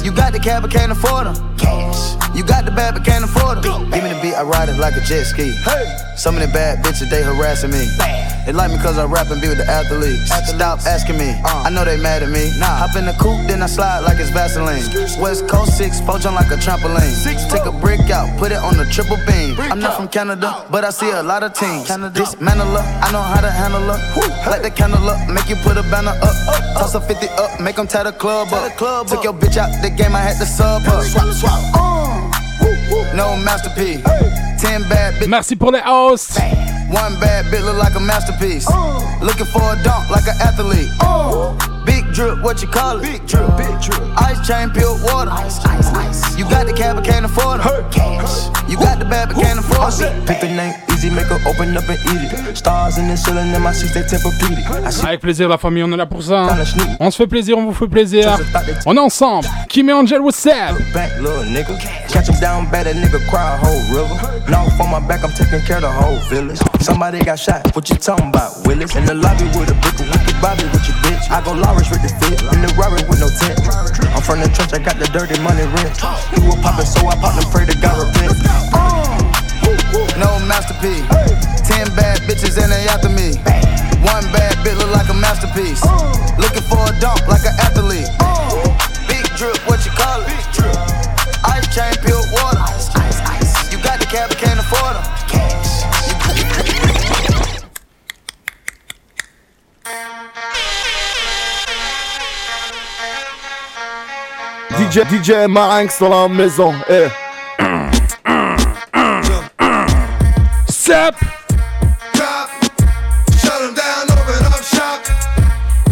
[0.10, 1.36] You got the cab, but can't afford them.
[1.56, 2.18] Cash.
[2.36, 3.92] You got the bad, but can't afford them.
[3.92, 5.52] Give me the beat, I ride it like a jet ski.
[5.52, 5.86] Hey.
[6.18, 7.86] Some of the bad bitches, they harassing me.
[8.46, 10.32] They like me cause I rap and be with the athletes.
[10.50, 12.52] Stop asking me, I know they mad at me.
[12.58, 12.82] Nah.
[12.82, 14.82] Hop in the coupe, then I slide like it's Vaseline.
[15.22, 17.14] West Coast 6, poach on like a trampoline.
[17.50, 19.56] Take a brick out, put it on the triple beam.
[19.60, 21.88] I'm not from Canada, but I see a lot of teams.
[21.88, 24.50] Dismantle her, I know how to handle her.
[24.50, 26.36] Light the candle up, make you put a banner up.
[26.80, 28.72] Toss a 50 up, make them tie the club up.
[28.72, 31.04] The club Took your bitch out the game, I had to sub up.
[31.04, 31.90] Swap, swap.
[33.16, 34.04] No masterpiece.
[34.04, 34.49] Ten bad bitches.
[35.28, 36.38] Merci pour les house.
[36.92, 38.68] One bad bitch look like a masterpiece.
[39.22, 40.90] Looking for a dunk like an athlete.
[41.86, 43.04] Big drip, what you call it?
[43.04, 44.00] Big drip, big drip.
[44.22, 45.32] Ice chain, pure water.
[45.32, 46.38] Ice, ice, ice.
[46.38, 47.92] You got the cab, but can't afford them.
[47.92, 48.48] Cash.
[48.70, 50.26] You got the bad, but can't afford them.
[50.26, 52.58] Pick the name easy, make her open up and eat it.
[52.58, 54.66] Stars in the ceiling in my seats, they Tempur-Pedic.
[54.86, 56.42] I see Avec plaisir, la famille, on est là pour ça.
[56.42, 56.58] hein.
[57.00, 58.38] On se fait plaisir, on vous fait plaisir.
[58.86, 59.48] On est ensemble.
[59.70, 60.78] Kim et Angel, what's up?
[60.94, 61.78] back, little nigga.
[62.10, 64.16] Catch him down bad, that nigga cry a whole river.
[64.50, 66.60] Now on my back, I'm taking care of the whole village.
[66.82, 68.96] Somebody got shot, what you talking about, Willis?
[68.96, 71.30] In the lobby with a brick, wicked Bobby with your bitch?
[71.30, 73.60] I go Lawrence with the fit, in the Rari with no tent.
[74.16, 75.96] I'm from the trench, I got the dirty money rent.
[76.36, 78.36] You were poppin', so I popped and pray to God repent.
[80.20, 81.04] No masterpiece.
[81.68, 83.36] Ten bad bitches and they after me.
[84.04, 85.84] One bad bitch look like a masterpiece.
[86.40, 88.10] Looking for a dunk like an athlete.
[89.08, 90.32] Big drip, what you call it?
[91.44, 91.94] Ice chain,
[104.90, 106.74] DJ, DJ Marinx dans la maison.
[106.90, 107.10] Eh.
[110.68, 111.14] Shop.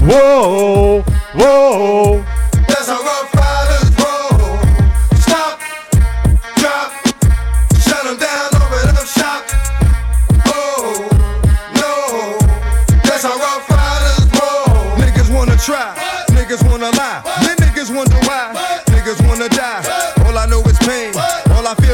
[0.02, 1.03] Whoa,
[1.36, 2.24] whoa.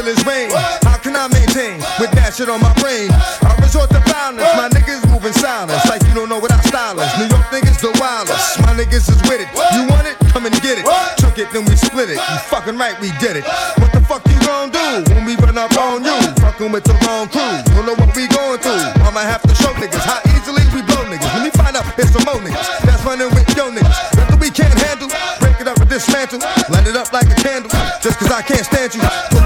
[0.04, 0.50] All it's rain.
[0.84, 3.08] How can I maintain with that shit on my brain?
[3.10, 5.80] I resort to violence, my niggas moving silence.
[5.88, 7.08] Like you don't know what I style is.
[7.16, 8.60] New York niggas the wildest.
[8.60, 9.48] My niggas is with it.
[9.72, 10.16] You want it?
[10.28, 10.84] Come and get it.
[11.16, 12.20] Took it, then we split it.
[12.20, 13.44] You fucking right, we did it.
[13.80, 16.16] What the fuck you gon' do when we run up on you?
[16.44, 17.54] Fucking with the wrong crew.
[17.72, 18.84] Don't know what we going through.
[19.08, 21.32] I'ma have to show niggas how easily we blow niggas.
[21.32, 23.98] Let me find out it's some more niggas that's running with yo niggas.
[24.20, 25.08] Nothing we can't handle.
[25.40, 26.40] Break it up and dismantle.
[26.68, 27.70] Light it up like a candle.
[28.04, 29.00] Just cause I can't stand you.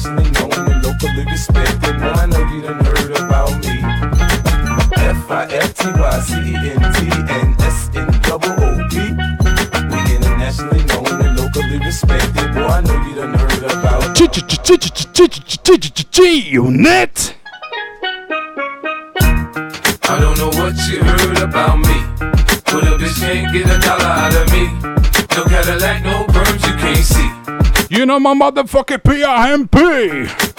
[0.00, 1.98] Internationally known and locally respected.
[1.98, 3.84] Now I know you done heard about me.
[4.96, 6.98] F I F T Y C E N T
[7.28, 8.96] and S N double O P.
[8.96, 12.54] We internationally known and locally respected.
[12.54, 14.00] Boy, I know you done heard about
[16.50, 17.34] Unit.
[27.90, 29.74] You know my motherfucking PRMP.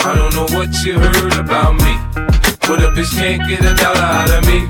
[0.03, 1.95] I don't know what you heard about me.
[2.67, 4.67] But a bitch can't get a dollar out of me.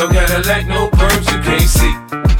[0.00, 2.39] No Cadillac, no perms, you can't see.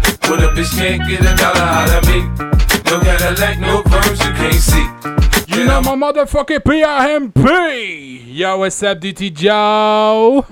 [0.31, 2.21] But a bitch can't get a dollar out of me.
[2.89, 5.57] No Cadillac, no perms, you can't see.
[5.57, 7.35] You know my motherfucking PIMP.
[8.33, 10.45] Yo, what's up, DT Joe?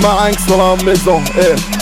[0.00, 1.77] My angst, no mam myzo, eh.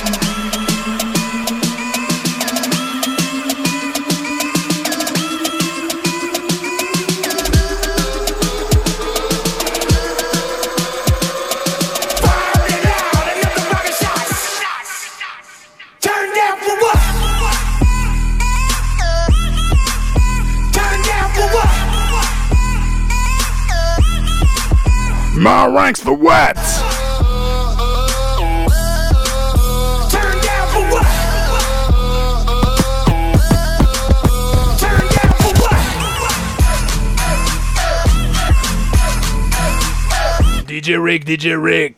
[41.27, 41.97] DJ Rick,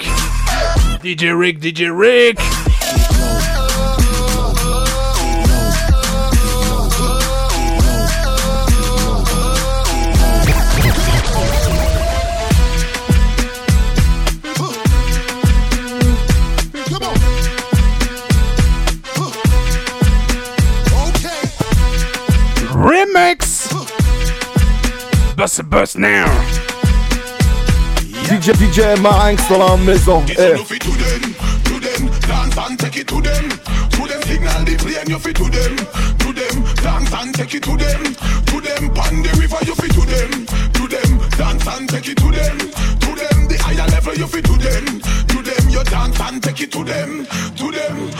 [1.02, 1.58] DJ Rick.
[1.58, 2.38] DJ Rick, Rick.
[22.72, 23.68] Remix.
[25.36, 26.77] Bust a bust now.
[28.48, 30.24] DJ, DJ Marinx dans la maison.
[30.38, 30.54] Eh.
[32.26, 33.48] Dance and take it to them.
[33.90, 35.76] To them signal the plane, you fit to them.
[36.18, 38.14] To them dance and take it to them.
[38.46, 40.46] To them pan the river, you fit to them.
[40.72, 42.58] To them dance and take it to them.
[42.58, 45.00] To them the higher level, you fit to them.
[45.28, 47.26] To them you dance and take it to them.
[47.56, 48.10] To them,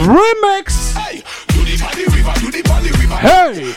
[0.00, 0.96] Remix.
[3.20, 3.74] Hey,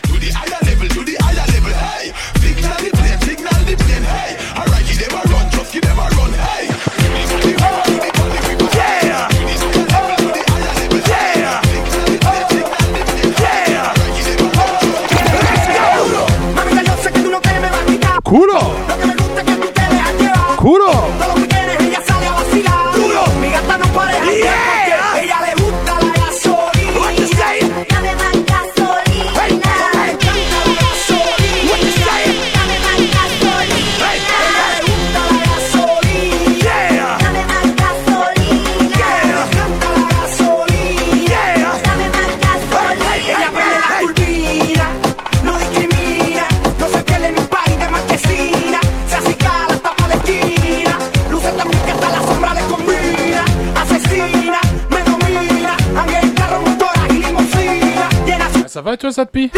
[58.84, 59.49] va toi, ça depuis?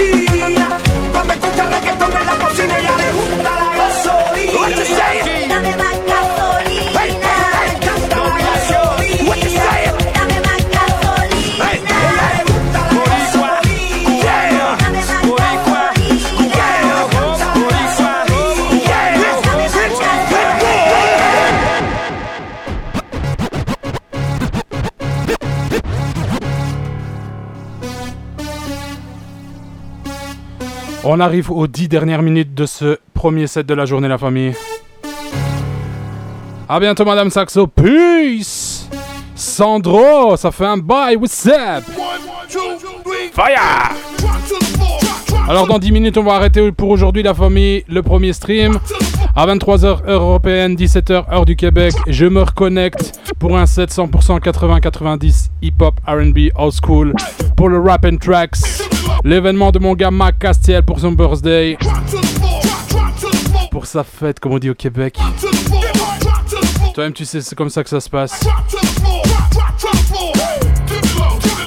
[31.17, 34.51] On arrive aux 10 dernières minutes de ce premier set de la journée, la famille.
[36.67, 37.67] À bientôt, Madame Saxo.
[37.67, 38.89] Peace!
[39.33, 41.15] Sandro, ça fait un bye.
[41.15, 41.85] What's up?
[43.31, 43.95] Fire!
[45.47, 48.77] Alors, dans 10 minutes, on va arrêter pour aujourd'hui, la famille, le premier stream.
[49.37, 54.41] À 23h, heure européenne, 17h, heure du Québec, je me reconnecte pour un set 100%
[54.41, 57.13] 80-90 hip-hop, RB, old school,
[57.55, 58.94] pour le rap and tracks.
[59.23, 61.77] L'événement de mon gars Mac Castiel pour son birthday.
[63.71, 65.17] Pour sa fête, comme on dit au Québec.
[66.93, 68.39] Toi-même, tu sais, c'est comme ça que ça se passe.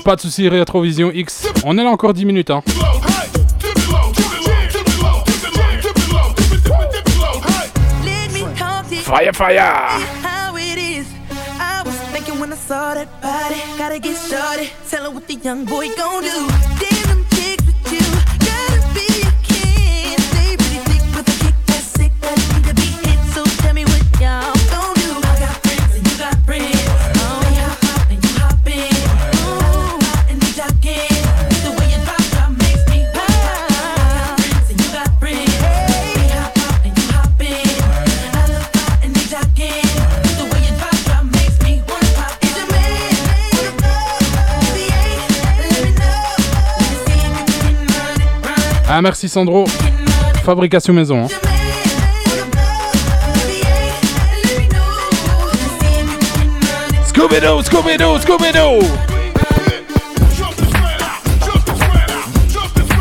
[0.05, 1.47] Pas de soucis, Rétrovision X.
[1.65, 2.63] On est là encore 10 minutes, hein.
[9.03, 9.61] Fire, fire.
[10.23, 11.07] How it is.
[11.59, 13.61] I was thinking when I saw that body.
[13.79, 14.71] Gotta get started.
[14.89, 16.98] Tell her what the young boy gon' do.
[48.91, 49.65] Ah, merci Sandro.
[50.45, 51.27] Fabrication maison.
[51.27, 51.48] hein.
[57.19, 58.79] Scooby Doo, Scooby Doo, Scooby Doo.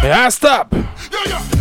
[0.04, 0.74] Yeah, stop.
[0.74, 0.82] Yeah,
[1.28, 1.57] yeah.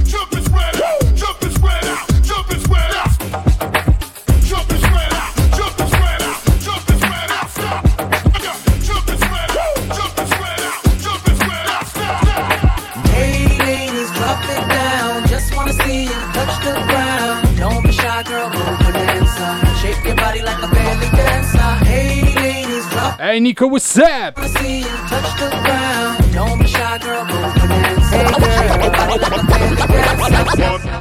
[23.27, 24.39] Hey Nico, what's up?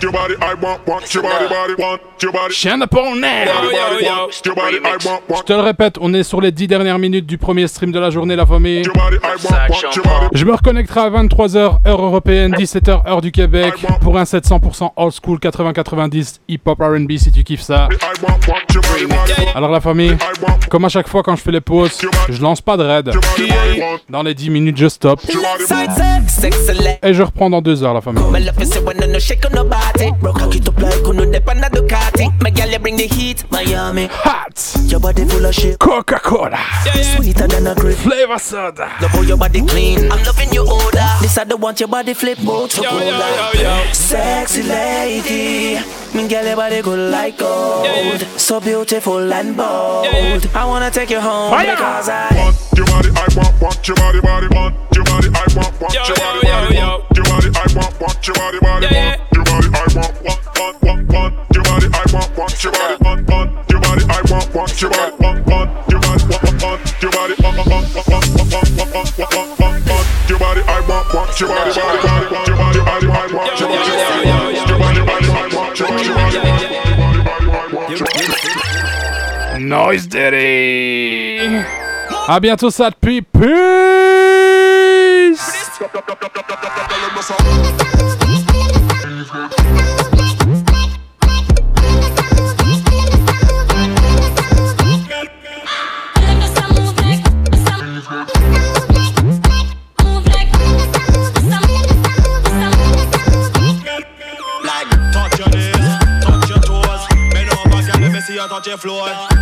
[0.02, 1.14] Your body I want, want.
[1.14, 2.02] Your body, body, want.
[2.22, 2.53] Your body.
[2.53, 5.41] Chien de Je want.
[5.45, 8.10] te le répète, on est sur les 10 dernières minutes du premier stream de la
[8.10, 8.84] journée, la famille.
[10.34, 11.57] Je me reconnecterai à 23h,
[11.88, 17.18] heure européenne, 17h, heure du Québec, pour un set 100% old school 80-90 hip-hop RB
[17.18, 17.90] si tu kiffes ça.
[19.56, 20.15] Alors la famille,
[20.69, 21.99] comme à chaque fois quand je fais les pauses,
[22.30, 23.11] je lance pas de raid.
[24.10, 25.19] Dans les 10 minutes, je stop.
[27.04, 28.24] Et je reprends dans 2 heures, la famille.
[34.26, 34.90] Hot.
[34.90, 35.78] Your body full of shit.
[35.78, 36.58] Coca-Cola.
[37.16, 37.98] Sweeter than a grape.
[37.98, 38.88] Flavor soda.
[39.02, 40.12] Love how your body clean.
[40.12, 41.00] I'm loving your odor.
[41.22, 42.38] This I don't want your body flip
[43.92, 45.80] Sexy lady.
[46.14, 48.22] Me gal your body good like gold.
[48.38, 50.48] So beautiful and bold.
[50.56, 51.76] I wanna take you home Fire.
[51.76, 55.46] because I Want your body, I want, want your body, body, want your body, I
[55.56, 59.20] want, want your body, body, want your body, I want, want your body, body, want
[59.34, 62.95] your body, I want, want, want, want, want your body, I want, want your body,
[63.02, 67.02] want, want your body, I want, want your body, want, want your body, want, want
[67.02, 70.80] your body, want, want, want, want, want, want, want, want, want, want your body, I
[70.86, 74.06] want, want your body, body, body, want your body, body, I want your body, body,
[74.06, 74.22] want
[74.86, 76.40] your body, body, I want your body, body,
[77.76, 81.66] want your body, Noise Daddy.
[82.28, 83.22] À bientôt, ça depuis.
[83.22, 83.46] Peace.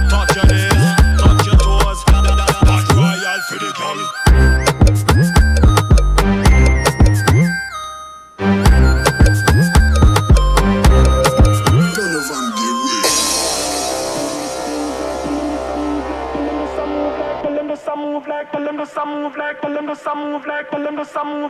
[0.10, 0.73] Touch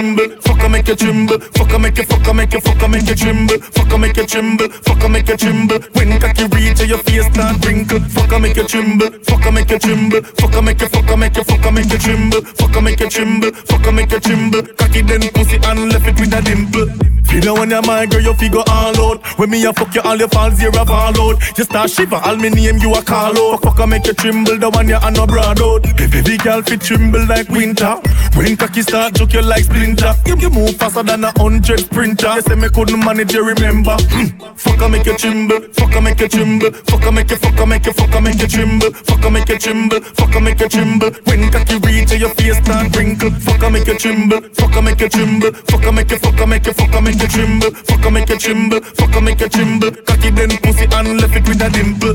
[0.00, 0.39] But
[0.80, 1.38] make you tremble.
[1.38, 2.04] Fuck, make you.
[2.04, 3.58] Fuck, make you, fuck, make you, fuck, tremble.
[3.58, 4.68] Fuck, make you tremble.
[4.68, 5.78] Fuck, make you tremble.
[5.92, 8.00] When cocky reach your face start wrinkle.
[8.00, 9.10] Fuck, make you tremble.
[9.24, 10.22] Fuck, make you tremble.
[10.22, 12.40] Fuck, make you, fuck, make you, fuck, make you tremble.
[12.40, 13.52] Fuck, make you tremble.
[13.52, 14.62] Fuck, make you tremble.
[14.62, 17.10] Cocky then pussy and left it with a dimple.
[17.30, 19.24] You know when you're my girl, you figure all out.
[19.38, 21.58] When me a fuck you, all your falls here a fall out.
[21.58, 23.62] You start shiver, all me name you a call out.
[23.62, 25.82] Fuck, I make you tremble, the one you a no broad out.
[25.96, 27.94] Baby girl fit tremble like winter.
[28.34, 30.12] When cocky start joke you like splinter.
[30.26, 32.34] You, you move faster than a hundred sprinter.
[32.34, 33.96] You say me couldn't manage, you remember.
[33.98, 34.54] Hmm.
[34.56, 35.60] Fuck, I make you tremble.
[35.72, 36.70] Fuck, I make you tremble.
[36.70, 38.90] Fuck, I make you, fuck, I make you, fuck, I make you tremble.
[38.90, 40.00] Fuck, I make you tremble.
[40.00, 41.10] Fuck, I make you tremble.
[41.24, 43.30] When cocky reach your face start wrinkle.
[43.30, 44.40] Fuck, I make you tremble.
[44.54, 45.52] Fuck, I make you tremble.
[45.52, 47.70] Fuck, I make you, fuck, I make you, fuck, I make you tremble.
[47.70, 48.80] Fuck, I make you tremble.
[48.80, 49.90] Fuck, I make you tremble.
[49.90, 52.14] Cocky then pussy and left it with a dimple.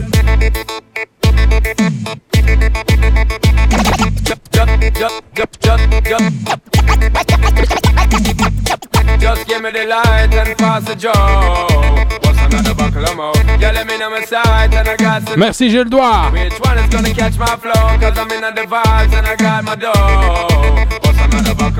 [9.19, 11.11] Just give me the light and pass the joe.
[12.21, 13.33] What's another buckle of more?
[13.59, 15.39] Yeah, let me know my side and I got some.
[15.39, 16.31] Merci, j'ai le doigt.
[16.31, 17.97] Which one is gonna catch my flow?
[17.99, 20.84] Cause I'm in the vibes and I got my dough.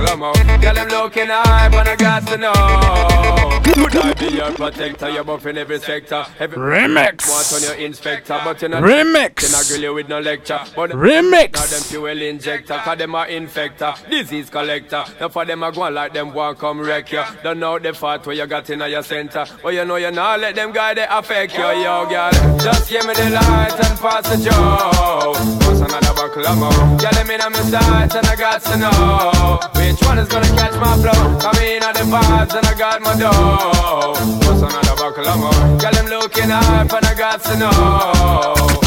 [0.05, 0.57] Another buckle?
[0.59, 3.81] Girl, I'm looking high, but I got to know.
[3.83, 5.09] Would I be your protector?
[5.09, 6.25] You're buff in every sector.
[6.39, 7.27] Every Remix.
[7.27, 8.83] Want on your inspector, but you're not.
[8.83, 9.41] Remix.
[9.41, 10.59] Then I grill you with no lecture.
[10.75, 11.53] But Remix.
[11.53, 15.03] Now them fuel injector, cause them are infector, disease collector.
[15.19, 17.23] Now for them I go on like them want come wreck you.
[17.43, 19.45] Don't know the fat where you got in your center.
[19.61, 22.31] But you know you not let them guy they affect you, yo girl.
[22.59, 25.31] Just give me the light and pass the joe.
[25.67, 26.71] What's another buckle of more?
[27.01, 30.51] Yeah, let me know my sights and I got to know which one is gonna
[30.59, 31.39] catch my flow.
[31.39, 34.11] Come in on the vibes and I got my dough.
[34.43, 35.79] What's another buckle of more?
[35.79, 37.71] Girl, I'm looking up and I got to know.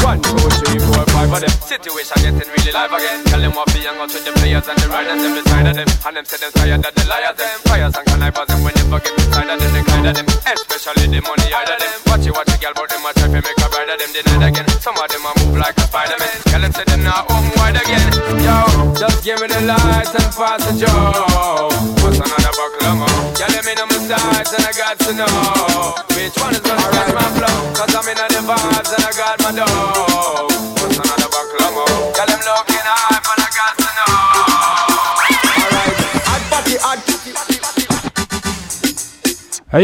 [0.05, 1.49] One, two, three, four, five of them.
[1.65, 3.25] Situation getting really live again.
[3.25, 5.89] Tell them what be young out the players and the riders them beside of them.
[5.89, 7.57] And them say them tired of the liars them.
[7.65, 9.71] Fires and connivers them when never get inside of them.
[9.73, 10.27] They kind of them.
[10.45, 11.93] Especially the money out of them.
[12.05, 14.11] Watch it, watch it, girl, but them a try to make a bride of them.
[14.13, 14.67] Denied again.
[14.77, 16.37] Some of them a move like a Spider-Man.
[16.53, 18.13] Tell them say them not home wide again.
[18.45, 18.57] Yo,
[18.99, 19.39] just give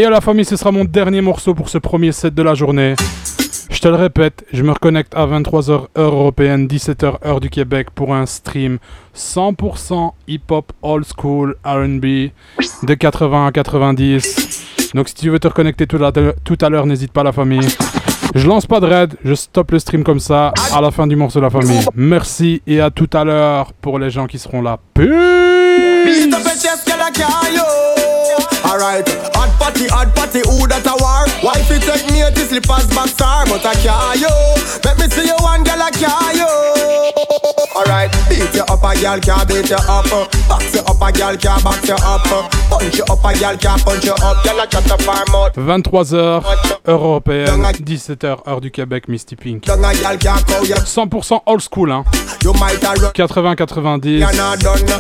[0.10, 2.96] la famille, ce sera mon dernier morceau pour ce premier set de la journée.
[3.76, 7.90] Je te le répète, je me reconnecte à 23h heure européenne, 17h heure du Québec
[7.94, 8.78] pour un stream
[9.14, 12.32] 100% hip-hop old school R&B
[12.84, 14.92] de 80 à 90.
[14.96, 17.68] Donc si tu veux te reconnecter tout à l'heure, n'hésite pas la famille.
[18.34, 21.18] Je lance pas de raid, je stoppe le stream comme ça à la fin du
[21.18, 21.86] morceau la famille.
[21.96, 24.80] Merci et à tout à l'heure pour les gens qui seront là.
[24.94, 26.30] Peace
[28.76, 31.24] Alright, hot party, hot party, who that a war?
[31.40, 34.28] Wife it take me to slippers back star, but I can't yo.
[34.84, 36.44] Let me see you one girl I can't yo.
[37.72, 40.04] Alright, beat you up a girl can't beat you up.
[40.52, 42.28] Box you up a girl can't box you up.
[42.68, 44.44] Punch you up a girl can't punch you up.
[44.44, 45.56] Girl I cut up her mouth.
[45.56, 46.44] 23h,
[46.86, 49.64] heure européenne, 17h, heure du Québec, Misty Pink.
[49.68, 52.04] 100% old school, hein.
[52.44, 54.22] 80-90,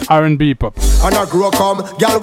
[0.10, 0.80] RB hip-hop.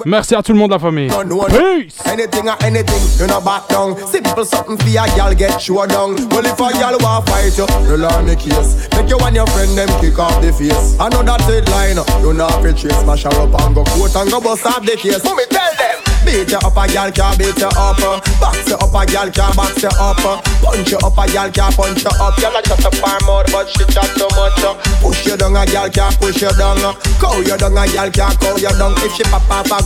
[0.07, 1.11] Merci à tout le monde, la famille.
[1.49, 2.05] Peace!
[2.05, 3.97] Anything or anything, you know back down.
[4.07, 6.15] Simple something for a girl get show down.
[6.29, 8.87] Well if a girl want fight you, you learn the case.
[8.95, 10.99] Make you and your friend them kick off the face.
[10.99, 14.15] I know that headline, you know if you trace, smash her up and go quote
[14.15, 15.23] and go bust off the case.
[15.23, 16.12] Me tell them.
[16.23, 17.99] Beat you up, a gal can't beat you up.
[17.99, 18.19] Uh.
[18.39, 20.19] Box you up, a gal can't box you up.
[20.23, 20.41] Uh.
[20.63, 22.33] Punch you up, a gal can't punch you up.
[22.39, 24.63] I shut up her mouth, but she chat too much.
[24.63, 24.73] Uh.
[25.01, 26.79] Push you down, a gal can't push you down.
[27.19, 28.93] Cow you down, a gal can't cow you down.
[29.03, 29.83] If she pop up,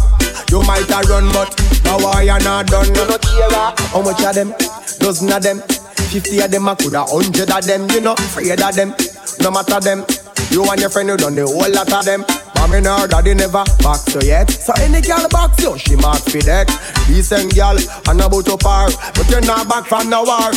[0.49, 1.49] you might a run, but
[1.83, 2.87] now why you not done?
[2.93, 4.53] You not care how much of them,
[4.99, 5.59] dozen of them,
[6.11, 7.89] fifty of them, I coulda hundred of them.
[7.89, 8.93] You know, afraid of them,
[9.41, 10.05] no matter them.
[10.51, 12.36] You and your friend, you done the whole lot of them.
[12.67, 14.51] Mommy know daddy never box you yet.
[14.51, 16.67] So any girl box you, she mark for that.
[17.07, 17.77] Decent girl,
[18.09, 18.89] and about to par.
[19.15, 20.51] But you're not back from the war.